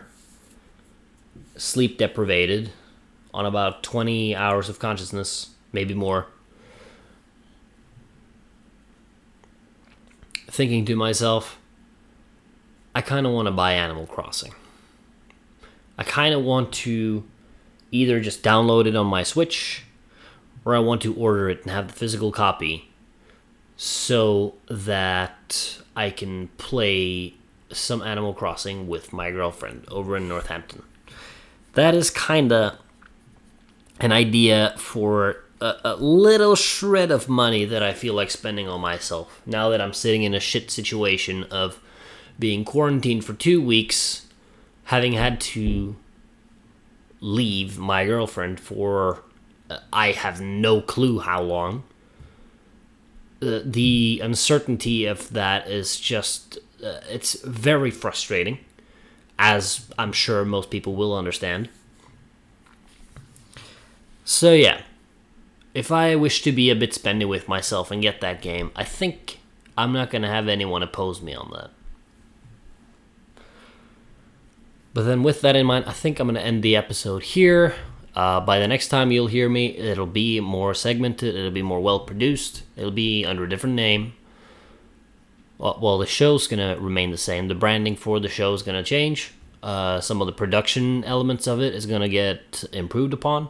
sleep 1.57 1.99
deprivated 1.99 2.71
on 3.35 3.45
about 3.45 3.83
20 3.83 4.35
hours 4.35 4.69
of 4.69 4.79
consciousness, 4.79 5.51
maybe 5.73 5.95
more. 5.95 6.27
Thinking 10.47 10.85
to 10.87 10.97
myself, 10.97 11.59
I 12.95 13.03
kind 13.03 13.27
of 13.27 13.33
want 13.33 13.47
to 13.47 13.53
buy 13.53 13.73
Animal 13.73 14.07
Crossing. 14.07 14.53
I 16.01 16.05
kind 16.05 16.35
of 16.35 16.43
want 16.43 16.73
to 16.73 17.25
either 17.91 18.21
just 18.21 18.43
download 18.43 18.87
it 18.87 18.97
on 18.97 19.07
my 19.07 19.23
Switch 19.23 19.85
or 20.65 20.75
I 20.75 20.79
want 20.79 21.03
to 21.03 21.15
order 21.15 21.51
it 21.51 21.61
and 21.63 21.71
have 21.71 21.89
the 21.89 21.93
physical 21.93 22.33
copy 22.33 22.91
so 23.77 24.55
that 24.69 25.79
I 25.95 26.09
can 26.09 26.49
play 26.57 27.35
some 27.71 28.01
Animal 28.01 28.33
Crossing 28.33 28.89
with 28.89 29.13
my 29.13 29.31
girlfriend 29.31 29.85
over 29.89 30.17
in 30.17 30.27
Northampton. 30.27 30.85
That 31.75 31.95
is 31.95 32.09
kind 32.09 32.51
of 32.51 32.79
an 34.01 34.11
idea 34.11 34.75
for 34.79 35.45
a, 35.61 35.75
a, 35.85 35.97
little 35.97 36.57
shred 36.57 37.11
of 37.11 37.29
money 37.29 37.67
that 37.67 37.83
I 37.83 37.93
feel 37.93 38.15
like 38.15 38.31
spending 38.31 38.67
on 38.67 38.81
myself 38.81 39.43
now 39.45 39.69
that 39.69 39.83
I'm 39.83 39.93
sitting 39.93 40.23
in 40.23 40.33
a 40.33 40.41
shit 40.41 40.71
situation 40.71 41.45
of 41.45 41.79
being 42.39 42.65
quarantined 42.65 43.27
for 43.27 43.35
two 43.35 43.63
weeks, 43.63 44.27
having 44.91 45.13
had 45.13 45.41
to 45.41 45.95
leave 47.21 47.79
my 47.79 48.05
girlfriend 48.05 48.59
for 48.59 49.23
uh, 49.71 49.79
I 49.93 50.11
have 50.11 50.41
no 50.41 50.81
clue 50.81 51.21
how 51.21 51.43
long. 51.43 51.85
Uh, 53.41 53.61
the 53.65 54.21
uncertainty 54.21 55.07
of 55.07 55.33
that 55.33 55.69
is 55.69 56.01
just 56.01 56.59
uh, 56.85 56.99
it's 57.09 57.41
very 57.43 57.93
frustrating 57.93 58.59
as 59.39 59.89
I'm 59.97 60.11
sure 60.11 60.45
most 60.45 60.71
people 60.71 60.97
will 60.97 61.17
understand. 61.17 61.69
So 64.25 64.53
yeah, 64.53 64.83
if 65.73 65.93
I 65.93 66.17
wish 66.17 66.43
to 66.43 66.51
be 66.51 66.69
a 66.69 66.75
bit 66.75 66.91
spendy 66.91 67.29
with 67.29 67.47
myself 67.47 67.93
and 67.93 68.03
get 68.03 68.21
that 68.23 68.43
game, 68.43 68.73
I 68.75 68.83
think 68.83 69.39
I'm 69.79 69.93
not 69.93 70.11
going 70.11 70.23
to 70.23 70.29
have 70.29 70.49
anyone 70.49 70.83
oppose 70.83 71.23
me 71.23 71.33
on 71.33 71.53
that. 71.55 71.71
But 74.93 75.03
then, 75.03 75.23
with 75.23 75.41
that 75.43 75.55
in 75.55 75.67
mind, 75.67 75.85
I 75.87 75.93
think 75.93 76.19
I'm 76.19 76.27
going 76.27 76.35
to 76.35 76.43
end 76.43 76.63
the 76.63 76.77
episode 76.77 77.23
here. 77.23 77.75
Uh, 78.15 78.41
by 78.41 78.59
the 78.59 78.67
next 78.67 78.89
time 78.89 79.13
you'll 79.13 79.29
hear 79.29 79.49
me, 79.49 79.77
it'll 79.77 80.07
be 80.07 80.41
more 80.41 80.75
segmented, 80.75 81.35
it'll 81.37 81.51
be 81.51 81.63
more 81.63 81.81
well 81.81 82.01
produced, 82.01 82.65
it'll 82.77 82.91
be 82.91 83.25
under 83.25 83.45
a 83.45 83.49
different 83.49 83.77
name. 83.77 84.15
Well, 85.59 85.79
well 85.81 85.99
the 85.99 86.07
show's 86.07 86.49
going 86.49 86.59
to 86.59 86.81
remain 86.83 87.13
the 87.13 87.17
same. 87.17 87.47
The 87.49 87.55
branding 87.55 87.95
for 87.95 88.19
the 88.19 88.29
show 88.29 88.53
is 88.53 88.63
going 88.63 88.77
to 88.77 88.83
change. 88.83 89.33
Uh, 89.63 90.01
some 90.01 90.21
of 90.21 90.27
the 90.27 90.33
production 90.33 91.05
elements 91.05 91.47
of 91.47 91.61
it 91.61 91.75
is 91.75 91.87
going 91.87 92.01
to 92.01 92.09
get 92.09 92.65
improved 92.73 93.13
upon. 93.13 93.49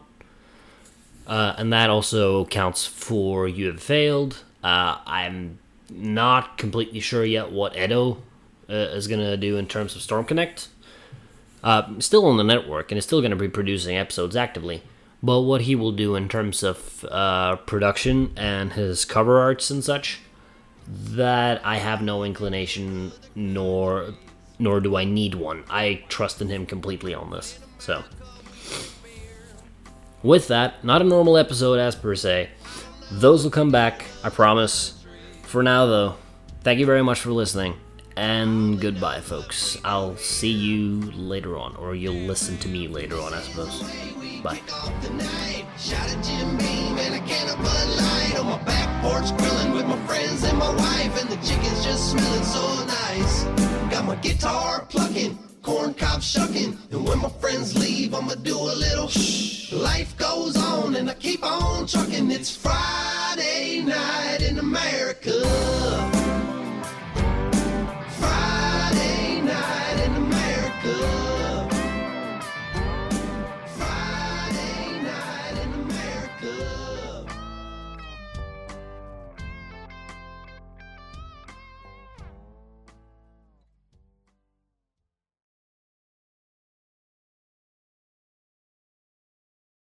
Uh, 1.27 1.55
and 1.57 1.73
that 1.73 1.89
also 1.89 2.45
counts 2.47 2.85
for 2.85 3.47
You 3.47 3.67
Have 3.67 3.83
Failed. 3.83 4.43
Uh, 4.63 4.99
I'm 5.07 5.59
not 5.89 6.59
completely 6.59 7.01
sure 7.01 7.25
yet 7.25 7.51
what 7.53 7.77
Edo 7.77 8.19
uh, 8.69 8.75
is 8.75 9.07
going 9.07 9.21
to 9.21 9.37
do 9.37 9.57
in 9.57 9.67
terms 9.67 9.95
of 9.95 10.03
Storm 10.03 10.25
Connect. 10.25 10.69
Uh, 11.63 11.99
still 11.99 12.27
on 12.27 12.37
the 12.37 12.45
network 12.45 12.91
and 12.91 12.99
is 12.99 13.05
still 13.05 13.21
going 13.21 13.31
to 13.31 13.37
be 13.37 13.49
producing 13.49 13.97
episodes 13.97 14.35
actively. 14.35 14.83
But 15.23 15.43
what 15.43 15.63
he 15.63 15.75
will 15.75 15.93
do 15.93 16.15
in 16.15 16.29
terms 16.29 16.63
of 16.63 17.05
uh, 17.05 17.57
production 17.57 18.33
and 18.37 18.73
his 18.73 19.05
cover 19.05 19.39
arts 19.39 19.71
and 19.71 19.85
such, 19.85 20.21
that 20.89 21.61
I 21.65 21.77
have 21.77 22.01
no 22.03 22.25
inclination 22.25 23.13
nor 23.35 24.15
nor 24.59 24.81
do 24.81 24.95
I 24.95 25.05
need 25.05 25.35
one. 25.35 25.65
I 25.71 26.05
trust 26.09 26.43
in 26.43 26.49
him 26.49 26.67
completely 26.67 27.15
on 27.15 27.31
this. 27.31 27.59
So, 27.79 28.05
with 30.23 30.49
that, 30.49 30.85
not 30.85 31.01
a 31.01 31.05
normal 31.05 31.39
episode 31.39 31.79
as 31.79 31.97
per 31.97 32.15
se. 32.15 32.51
Those 33.11 33.43
will 33.43 33.51
come 33.51 33.71
back, 33.71 34.05
I 34.23 34.29
promise. 34.29 35.03
For 35.45 35.63
now, 35.63 35.87
though, 35.87 36.17
thank 36.63 36.79
you 36.79 36.87
very 36.87 37.03
much 37.03 37.21
for 37.21 37.31
listening. 37.31 37.75
And 38.17 38.81
goodbye, 38.81 39.21
folks. 39.21 39.79
I'll 39.85 40.17
see 40.17 40.51
you 40.51 41.01
later 41.13 41.57
on, 41.57 41.77
or 41.77 41.95
you'll 41.95 42.27
listen 42.27 42.59
to 42.59 42.69
me 42.69 42.89
later 42.89 43.17
on, 43.17 43.33
I 43.33 43.41
suppose. 43.41 43.83
Bye. 44.43 44.61
Got 53.91 54.05
my 54.05 54.17
guitar 54.17 54.87
plucking, 54.89 55.39
corn 55.63 55.95
cob 55.95 56.23
shucking, 56.23 56.79
and 56.91 57.09
when 57.09 57.19
my 57.19 57.29
friends 57.29 57.77
leave, 57.77 58.15
I'ma 58.15 58.35
do 58.35 58.57
a 58.57 58.75
little 58.75 59.09
shh. 59.09 59.73
Life 59.73 60.17
goes 60.17 60.57
on, 60.57 60.97
and 60.97 61.11
I 61.11 61.15
keep 61.15 61.45
on 61.45 61.87
trucking. 61.87 62.31
It's 62.31 62.55
Friday 62.55 63.83
night 63.83 64.43
in 64.43 64.59
America. 64.59 66.20